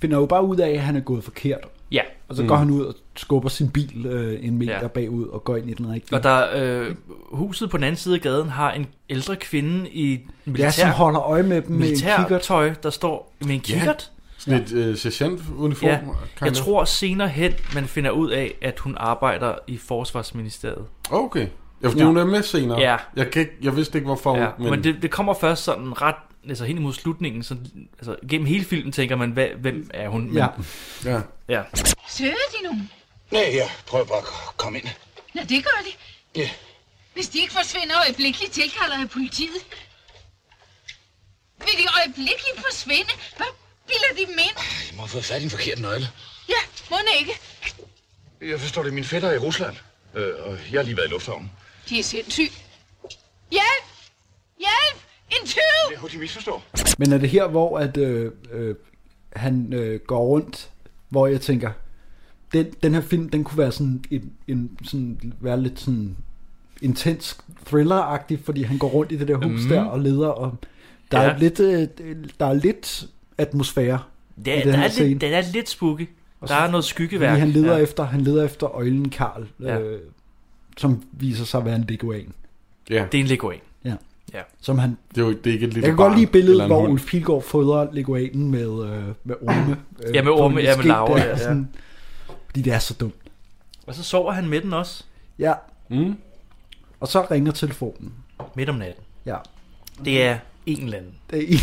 [0.00, 1.58] finder jo bare ud af, at han er gået forkert.
[1.92, 2.00] Ja.
[2.28, 2.48] Og så Mm.
[2.48, 4.78] går han ud og skubber sin bil øh, en meter Ja.
[4.82, 4.86] ja.
[4.88, 6.16] bagud og går ind i den rigtige.
[6.16, 6.94] Og der, øh,
[7.32, 10.88] huset på den anden side af gaden har en ældre kvinde i militær, Ja, som
[10.90, 13.74] holder øje med dem med en militærtøj, der står med en Ja.
[13.74, 14.10] kikkert.
[14.38, 15.88] Sådan et øh, sergeant-uniform.
[15.90, 15.98] Ja,
[16.44, 20.84] jeg tror senere hen, man finder ud af, at hun arbejder i Forsvarsministeriet.
[21.10, 21.46] Okay.
[21.82, 22.02] Ja, fordi Ja.
[22.04, 22.06] ja.
[22.06, 22.80] hun er med senere.
[22.80, 22.96] Ja.
[23.16, 24.62] Jeg, kan ikke, jeg vidste ikke, hvorfor Ja, hun...
[24.62, 26.14] men, men det, det kommer først sådan ret,
[26.48, 27.56] altså hen imod slutningen, så,
[27.98, 30.24] altså gennem hele filmen tænker man, hvad, hvem er hun?
[30.26, 30.46] Men, Ja.
[31.04, 31.20] Ja.
[31.48, 31.62] ja.
[32.08, 32.90] Søger de nogen?
[33.30, 34.88] Nej, jeg prøver bare at komme ind.
[35.34, 35.90] Nå, det gør de.
[36.40, 36.48] Ja.
[37.14, 39.62] Hvis de ikke forsvinder øjeblikkeligt, tilkalder jeg politiet.
[41.58, 43.10] Vil de øjeblikkeligt forsvinde?
[43.36, 43.46] Hvad
[43.86, 44.56] bilder de dem ind?
[44.88, 46.08] Jeg må have fået fat i en forkert nøgle.
[46.48, 46.60] Ja,
[46.90, 47.32] må ikke.
[48.40, 49.76] Jeg forstår det, min fætter er i Rusland.
[50.14, 51.50] Øh, og jeg har lige været i lufthavnen.
[51.88, 52.50] De er sindssyge.
[53.50, 53.84] Hjælp!
[54.58, 55.02] Hjælp!
[55.30, 55.60] En tyv!
[55.90, 56.62] Det har de misforstår.
[56.98, 58.74] Men er det her, hvor at, øh, øh,
[59.32, 60.70] han øh, går rundt,
[61.08, 61.70] hvor jeg tænker,
[62.52, 66.16] den, den her film, den kunne være sådan en, en sådan, være lidt sådan
[66.82, 69.68] intens thriller-agtig, fordi han går rundt i det der hus mm.
[69.68, 70.56] der og leder, og
[71.12, 71.28] der, Ja.
[71.30, 71.88] er lidt, øh,
[72.40, 73.06] der er lidt
[73.38, 74.02] atmosfære
[74.44, 75.08] Det i er, den der her er scene.
[75.08, 76.08] lidt, den er lidt spooky.
[76.40, 77.30] Og Der er noget skyggeværk.
[77.30, 77.82] Fordi han leder, ja.
[77.82, 79.78] efter, han leder efter øjlen Karl, Ja.
[79.80, 80.00] øh,
[80.76, 82.32] som viser sig at være en leguan.
[82.90, 83.06] Ja.
[83.12, 83.58] Det er en leguan.
[83.84, 83.94] Ja.
[84.34, 84.40] Ja.
[84.60, 86.30] Som han, Det er jo det er ikke et lille jeg kan godt barn lide
[86.30, 86.92] billedet, hvor hund.
[86.92, 89.76] Ulf Pilgaard fodrer leguanen med, øh, med orme.
[90.06, 91.38] øh, Ja, med orme, ja, med der, ja, ja.
[91.38, 91.68] sådan,
[92.46, 93.14] Fordi det er så dumt.
[93.86, 95.04] Og så sover han med den også.
[95.38, 95.52] Ja.
[95.88, 96.16] Mm.
[97.00, 98.12] Og så ringer telefonen.
[98.54, 99.04] Midt om natten.
[99.26, 99.36] Ja.
[100.04, 101.14] Det er en eller anden.
[101.30, 101.52] Det er, en,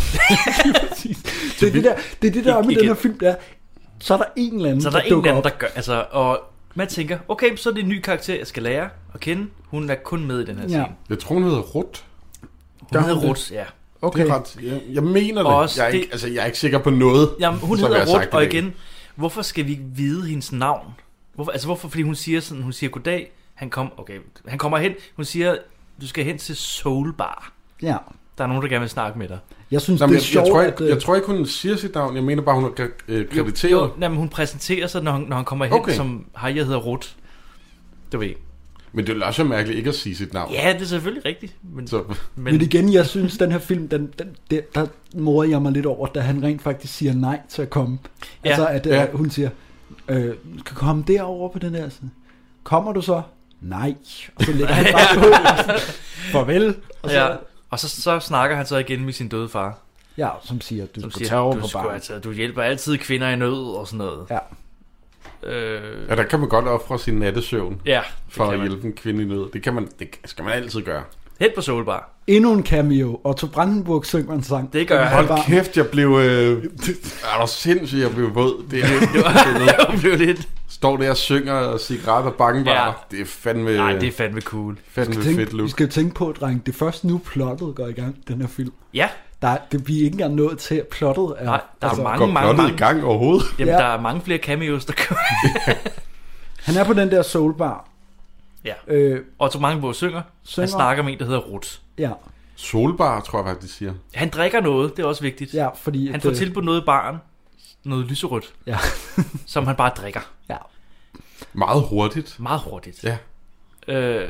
[1.59, 3.35] det, er det, der, det er det der er med den her film, der
[4.01, 6.05] så er der en eller anden, Så der er en eller anden, der gør, altså,
[6.11, 6.39] og
[6.75, 9.47] man tænker, okay, så er det en ny karakter, jeg skal lære at kende.
[9.67, 10.67] Hun er kun med i den her Ja.
[10.67, 10.87] scene.
[11.09, 12.05] Jeg tror, hun hedder Rut.
[12.93, 13.63] Hun hedder Rut, ja.
[14.01, 14.23] Okay.
[14.23, 15.51] Det er ret, jeg, jeg mener det.
[15.51, 17.29] Og også jeg, er det- ikke, altså, jeg er ikke sikker på noget.
[17.39, 18.73] Jamen, hun hedder Rut, og igen,
[19.15, 20.87] hvorfor skal vi ikke vide hendes navn?
[21.33, 21.87] Hvorfor, altså hvorfor?
[21.89, 25.55] Fordi hun siger sådan, hun siger goddag, han, kom, okay, han kommer hen, hun siger,
[26.01, 27.51] du skal hen til Soul Bar.
[27.81, 27.97] Ja.
[28.37, 29.37] Der er nogen, der gerne vil snakke med dig.
[29.71, 30.67] Jeg synes, Nå, det er jeg, sjovt, jeg, tror at...
[30.67, 32.15] ikke, øh, jeg tror ikke, hun siger sit navn.
[32.15, 33.71] Jeg mener bare, hun er øh, krediteret.
[33.71, 35.93] Jo, jo, nej, men hun præsenterer sig, når han, når han kommer hen, Okay.
[35.95, 37.15] som, hej, jeg hedder Rut.
[38.11, 38.29] Du ved.
[38.93, 40.51] Men det er også mærkeligt ikke at sige sit navn.
[40.53, 41.55] Ja, det er selvfølgelig rigtigt.
[41.75, 42.03] Men, Så,
[42.35, 45.71] men, Men igen, jeg synes, den her film, den, den, der, der morer jeg mig
[45.71, 47.97] lidt over, da han rent faktisk siger nej til at komme.
[48.45, 48.49] Ja.
[48.49, 49.05] Altså, at øh, Ja.
[49.13, 49.49] hun siger,
[50.07, 52.09] øh, skal komme derover på den her side.
[52.63, 53.21] Kommer du så?
[53.61, 53.95] Nej.
[54.35, 55.25] Og så lægger han bare på.
[56.31, 56.75] Farvel.
[57.01, 57.27] Og så, ja.
[57.71, 59.77] Og så, så snakker han så igen med sin døde far.
[60.17, 61.93] ja, som siger, du Som skal siger, tage over du, på skulle bar.
[61.93, 64.25] altså, du hjælper altid kvinder i nød og sådan noget.
[64.29, 64.37] Ja.
[65.43, 67.81] Øh, ja, der kan man godt ofre sin nattesøvn.
[67.85, 69.51] Ja, det For at hjælpe en kvinde i nød.
[69.53, 71.03] Det, kan man, det skal man altid gøre.
[71.39, 72.09] Hen på Soul Bar.
[72.27, 73.19] Endnu en cameo.
[73.23, 74.73] Otto Brandenburg synger en sang.
[74.73, 76.07] Det gør er Hold bare- kæft, jeg blev...
[76.07, 76.63] Øh,
[77.23, 78.63] er du sindssygt, jeg blev våd.
[78.71, 79.33] Det er Det var,
[79.91, 80.47] jeg blev lidt...
[80.81, 82.85] Står der og synger og cigaretter og bangebarer.
[82.85, 82.91] Ja.
[83.11, 83.75] Det er fandme...
[83.77, 84.77] Nej, det er fandme cool.
[84.89, 85.65] Fandme skal fedt tænke, look.
[85.65, 88.47] Vi skal tænke på, dreng, det er først nu plottet går i gang, den her
[88.47, 88.73] film.
[88.93, 89.09] Ja.
[89.41, 91.45] Der, er- det, vi er ikke engang nået til, at plottet er...
[91.45, 93.45] Nej, der er mange, Går mange, mange, i gang overhovedet?
[93.59, 93.77] Jamen, Ja.
[93.79, 95.21] der er mange flere cameos, der kommer.
[96.65, 97.87] Han er på den der soulbar.
[98.65, 98.73] ja.
[98.87, 100.21] Øh, Otto Mangeborg synger.
[100.43, 100.65] Synger.
[100.67, 101.81] Han snakker med en, der hedder Rut.
[101.97, 102.11] ja,
[102.55, 103.93] Solbar, tror jeg faktisk, de siger.
[104.13, 105.53] Han drikker noget, det er også vigtigt.
[105.53, 106.11] ja, fordi...
[106.11, 107.17] Han får øh, tilbudt noget i baren.
[107.83, 108.53] Noget lyserødt.
[108.67, 108.77] Ja.
[109.45, 110.19] som han bare drikker.
[110.49, 110.57] Ja.
[111.53, 112.35] Meget hurtigt.
[112.39, 113.03] Meget hurtigt.
[113.03, 113.17] Ja.
[113.87, 114.29] Øh,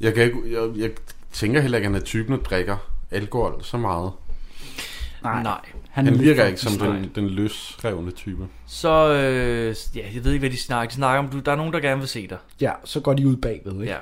[0.00, 0.90] Jeg, kan ikke, jeg, jeg
[1.32, 2.76] tænker heller ikke, at han er typen, der drikker
[3.10, 4.12] alkohol så meget.
[5.22, 5.42] Nej.
[5.42, 5.60] nej.
[5.90, 8.46] Han, er han virker ikke som den, den løsrevne type.
[8.66, 10.88] Så, øh, ja, jeg ved ikke, hvad de snakker.
[10.88, 12.38] De snakker om, du, der er nogen, der gerne vil se dig.
[12.60, 13.84] Ja, så går de ud bagved, ikke?
[13.92, 13.96] Ja.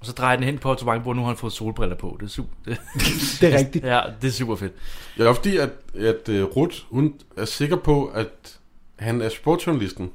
[0.00, 2.16] Og så drejer den hen på autobankbordet, nu har han fået solbriller på.
[2.20, 2.54] Det er super.
[2.64, 2.80] Det,
[3.40, 3.84] Det er rigtigt.
[3.84, 4.72] Ja, det er super fedt.
[5.18, 8.58] Ja, det er fordi, at, at uh, Ruth, hun er sikker på, at
[8.98, 10.10] han er sportsjournalisten.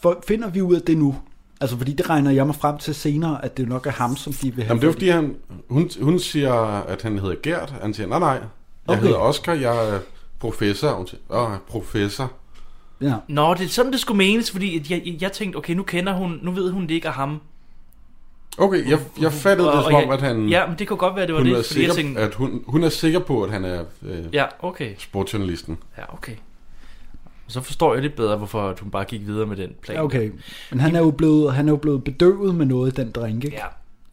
[0.00, 1.16] For, finder vi ud af det nu?
[1.60, 4.32] Altså, fordi det regner jeg mig frem til senere, at det nok er ham, som
[4.32, 4.68] de vil have.
[4.70, 5.36] Jamen, det er fordi, han,
[5.68, 6.52] hun, hun siger,
[6.82, 7.74] at han hedder Gert.
[7.82, 8.40] Han siger, nej, nej, jeg
[8.86, 9.00] Okay.
[9.02, 9.98] hedder Oscar, jeg er
[10.38, 10.90] professor.
[10.92, 12.32] Hun siger, åh, professor.
[13.00, 13.14] Ja.
[13.28, 15.82] Nå, det er sådan, det skulle menes, fordi at jeg, jeg, jeg tænkte, okay, nu
[15.82, 17.40] kender hun, nu ved hun, det ikke er ham.
[18.58, 20.48] Okay, jeg, jeg fattede det som om, jeg- at han...
[20.48, 22.20] Ja, men det kunne godt være, det var hun det, er fordi jeg sikker, tænkte-
[22.20, 24.94] at hun, hun er sikker på, at han er øh, Ja, okay.
[24.98, 25.78] sportsjournalisten.
[25.98, 26.32] Ja, okay.
[27.48, 29.96] Så forstår jeg lidt bedre, hvorfor hun bare gik videre med den plan.
[29.96, 30.30] Ja, okay.
[30.70, 33.56] Men han er jo blevet, han er jo blevet bedøvet med noget den drink, ikke?
[33.56, 33.64] Ja.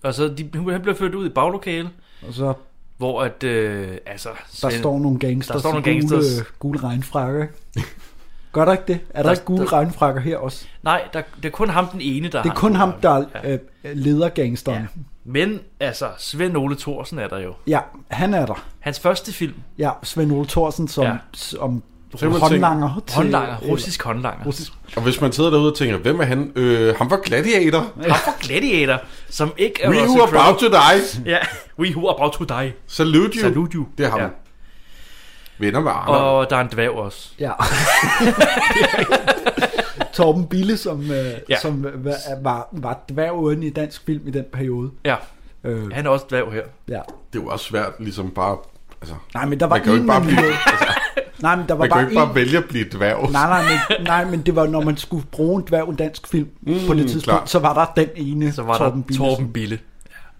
[0.03, 1.89] Og så de, han blev ført ud i baglokale,
[2.27, 2.53] Og så
[2.97, 4.29] hvor at, øh, altså...
[4.61, 6.33] der Svend- står nogle gangsters, Der står nogle gangsters.
[6.33, 7.47] Gule, gule regnfrakker?
[8.51, 8.99] Gør der ikke det?
[9.09, 10.65] Er der, Der- ikke gule der- regnfrakker her også?
[10.83, 13.59] Nej, der, det er kun ham den ene, der Det er kun ham, der øh,
[13.83, 14.81] leder gangsteren.
[14.81, 14.87] Ja.
[15.23, 17.53] Men altså, Svend Ole Thorsen er der jo.
[17.67, 18.65] Ja, han er der.
[18.79, 19.53] Hans første film.
[19.77, 21.09] Ja, Svend Ole Thorsen som, Ja.
[21.11, 21.17] ja.
[21.33, 21.83] som
[22.17, 22.87] Så kan håndlanger.
[22.93, 24.45] tænke- til- Håndlanger, russisk håndlanger.
[24.45, 24.71] Russisk.
[24.95, 26.51] Og hvis man sidder derude og tænker, hvem er han?
[26.55, 27.79] Øh, han var gladiator.
[27.79, 31.31] Ham fra Gladiator, som ikke er We Russell who are about to die.
[31.31, 31.37] Ja,
[31.79, 32.73] we who are about to die.
[32.87, 33.41] Salute you.
[33.41, 33.85] Salute you.
[33.97, 34.19] Det er ham.
[34.19, 34.27] Ja.
[35.59, 36.21] Venner med Arnold.
[36.21, 37.29] Og der er en dværg også.
[37.39, 37.51] Ja.
[40.13, 41.59] Torben Bille, som, øh, Ja.
[41.61, 44.91] som øh, var, var, var dværgen i dansk film i den periode.
[45.05, 45.15] Ja.
[45.63, 46.61] Øh, Han er også dværg her.
[46.89, 46.99] ja.
[47.33, 48.57] Det jo også svært, ligesom bare...
[49.01, 50.55] Altså, Nej, men der var man kan jo en, ikke bare blive, ville-
[51.41, 53.31] Nej, men der var man kan bare jo ikke bare en- vælge at blive dværg.
[53.31, 56.27] Nej, nej, men, nej, men det var, når man skulle bruge en dværg en dansk
[56.27, 57.49] film mm, på det tidspunkt, klart.
[57.49, 59.17] så var der den ene Så var Torben der Bille.
[59.25, 59.79] Torben Bille.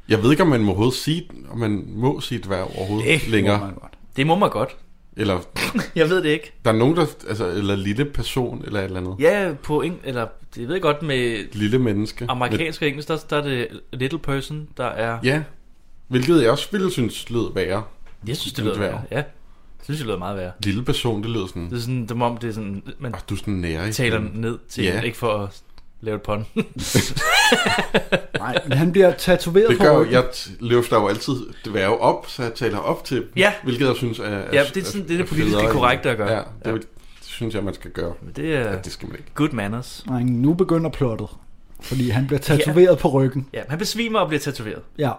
[0.10, 3.22] Jeg ved ikke, om man må overhovedet sige, om man må sige dværg overhovedet Det
[3.28, 3.60] må længere.
[3.60, 3.94] man godt.
[4.18, 4.76] Det må man godt.
[5.18, 5.40] Eller
[5.96, 6.54] Jeg ved det ikke.
[6.66, 7.06] der er nogen, der...
[7.30, 9.16] Altså, eller lille person, eller et eller andet.
[9.20, 12.26] Ja, på eng eller det ved jeg godt med Lille menneske.
[12.30, 15.18] amerikansk og engelsk, der, der er det little person, der er...
[15.24, 15.42] Ja,
[16.08, 17.84] hvilket jeg også ville synes lød værre.
[18.28, 18.80] Jeg synes, det dværg.
[18.80, 19.02] værre.
[19.12, 19.24] Ja,
[19.86, 20.52] synes, det lyder meget værre.
[20.64, 21.70] Lille person, det lyder sådan...
[21.70, 24.12] Det er sådan, som om det er sådan, man Ah, du er sådan nære taler
[24.18, 24.42] stemmen.
[24.42, 24.94] ned til, Ja.
[24.96, 25.02] ja.
[25.02, 25.50] ikke for at
[26.02, 26.46] lave et pun.
[28.40, 30.14] Nej, men han bliver tatoveret Det på gør ryggen.
[30.14, 30.24] jeg
[30.60, 33.54] løfter jo altid dværge op, så jeg taler op til dem, Ja.
[33.64, 36.18] hvilket jeg synes er, er Ja, det er sådan- det er det politisk korrekte at
[36.18, 36.32] gøre.
[36.32, 36.70] Ja, det, Ja.
[36.72, 36.76] ja.
[36.76, 36.86] det
[37.22, 38.14] synes jeg, man skal gøre.
[38.22, 39.32] Men det er Ja, det skal man ikke.
[39.36, 40.04] good manners.
[40.08, 41.28] Nej, nu begynder plottet.
[41.82, 43.48] Fordi han bliver tatoveret på ryggen.
[43.54, 44.82] Ja, han besvimer og bliver tatoveret.
[44.98, 45.12] Ja.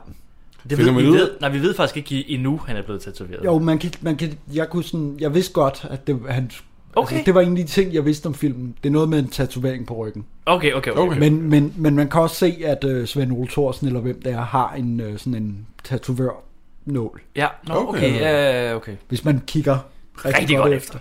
[0.70, 2.82] Det Finder ved, man vi ud ved, nej, vi ved faktisk ikke endnu, han er
[2.82, 3.44] blevet tatoveret.
[3.44, 6.50] Jo, man kan, man kan, jeg, kunne sådan, jeg vidste godt, at det, han,
[6.96, 7.16] Okay.
[7.16, 8.74] altså, det var en af de ting, jeg vidste om filmen.
[8.82, 10.24] Det er noget med en tatovering på ryggen.
[10.46, 11.00] Okay, okay, okay.
[11.00, 11.18] Okay.
[11.18, 14.32] Men, men, men man kan også se, at øh, Svend Ole Thorsen, eller hvem det
[14.32, 17.20] er, har en, øh, sådan en tatovør-nål.
[17.36, 17.88] Ja, no, okay.
[17.88, 18.20] Okay.
[18.20, 18.92] Ja, okay.
[19.08, 19.78] Hvis man kigger
[20.24, 20.98] rigtig, Rigtig godt efter.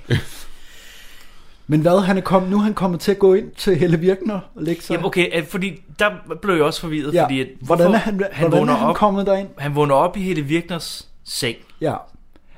[1.68, 4.00] Men hvad, han er kommet, nu er han kommet til at gå ind til Helle
[4.00, 4.94] Virkner og lægge sig.
[4.94, 6.12] Jamen, okay, øh, fordi der
[6.42, 8.96] blev jeg også forvirret, Ja, fordi at, hvordan er han, han hvordan er han op,
[8.96, 9.48] kommet derind?
[9.58, 11.58] han vågner op i Helle Virkners seng.
[11.82, 11.96] Ja.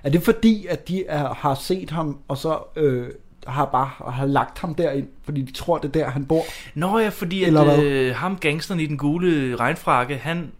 [0.04, 3.08] Er det fordi, at de er, har set ham, og så øh,
[3.48, 6.44] har bare har lagt ham derind, fordi de tror, det er der, han bor?
[6.76, 10.52] Nå ja, fordi Eller at øh, ham gangsteren i den gule regnfrakke, han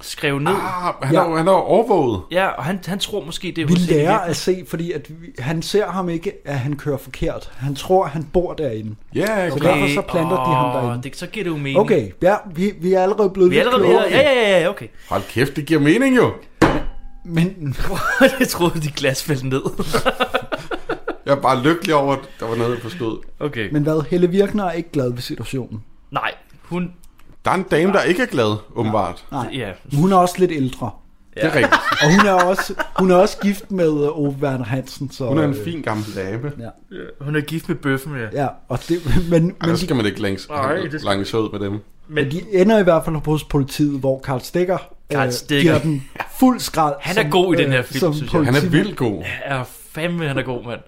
[0.00, 0.52] skrev ned.
[0.52, 1.24] Ah, han, Ja.
[1.30, 2.20] er, han er overvåget.
[2.30, 5.26] Ja, og han, han tror måske, det er Vi lærer at se, fordi at vi,
[5.38, 7.50] han ser ham ikke, at han kører forkert.
[7.56, 8.94] Han tror, han bor derinde.
[9.14, 9.64] Ja, Så okay.
[9.68, 11.02] derfor så planter de ham derinde.
[11.02, 11.78] Det, så giver det jo mening.
[11.78, 14.68] Okay, ja, vi, vi er allerede blevet Vi er lidt allerede ja, ja, ja, ja,
[14.68, 14.86] okay.
[15.08, 16.32] Hold kæft, det giver mening jo.
[17.24, 17.76] Men
[18.40, 19.62] jeg troede, de glas faldt ned.
[21.26, 23.18] Jeg er bare lykkelig over, at der var noget, jeg forstod.
[23.40, 23.68] okay.
[23.72, 25.84] Men hvad, Helle Virkner er ikke glad ved situationen.
[26.10, 26.30] Nej,
[26.62, 26.92] hun...
[27.46, 29.24] Der er en dame, der ikke er glad, åbenbart.
[29.32, 30.90] Nej, Ja, hun er også lidt ældre.
[31.34, 31.74] Det er rigtigt.
[32.02, 35.10] Og hun er også, hun er også gift med øh, Ove Werner Hansen.
[35.10, 36.52] Så, Hun er en øh, fin gammel dame.
[36.58, 36.68] Ja,
[37.20, 38.42] hun er gift med bøffen, ja.
[38.42, 38.98] ja og det,
[39.30, 41.80] men, Ej, men, de, skal man ikke længes, Nej, det skal- så ud med dem.
[42.08, 44.78] men de ender i hvert fald hos politiet, hvor Karl Stikker,
[45.10, 45.62] Karl øh, Stikker.
[45.62, 46.04] giver den
[46.40, 46.94] fuld skrald.
[47.00, 48.44] Han er som, god i den øh, her film, som synes jeg.
[48.44, 48.84] Han er politimand.
[48.84, 49.22] vildt god.
[49.44, 50.80] Er fandme, han er god, mand.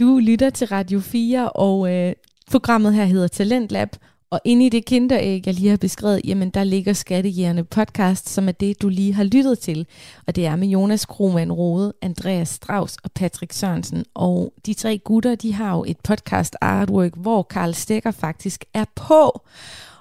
[0.00, 2.12] Du lytter til Radio 4, og øh,
[2.50, 3.88] programmet her hedder Talentlab.
[4.30, 8.48] Og inde i det kinderæg, jeg lige har beskrevet, jamen der ligger Skattejægerne podcast, som
[8.48, 9.86] er det, du lige har lyttet til.
[10.26, 14.04] Og det er med Jonas Krohmann Rode, Andreas Strauss og Patrick Sørensen.
[14.14, 18.84] Og de tre gutter, de har jo et podcast artwork, hvor Karl Stikker faktisk er
[18.94, 19.40] på.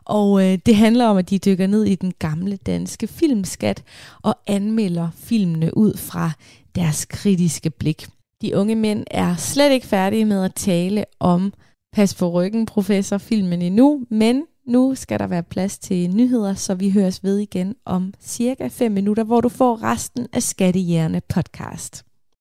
[0.05, 3.83] Og øh, det handler om, at de dykker ned i den gamle danske filmskat
[4.21, 6.31] og anmelder filmene ud fra
[6.75, 8.07] deres kritiske blik.
[8.41, 11.53] De unge mænd er slet ikke færdige med at tale om
[11.97, 16.75] Pas på ryggen, professor, filmen endnu, men Nu skal der være plads til nyheder, så
[16.75, 22.06] vi høres ved igen om cirka 5 minutter, hvor du får resten af Skattehjerne podcast.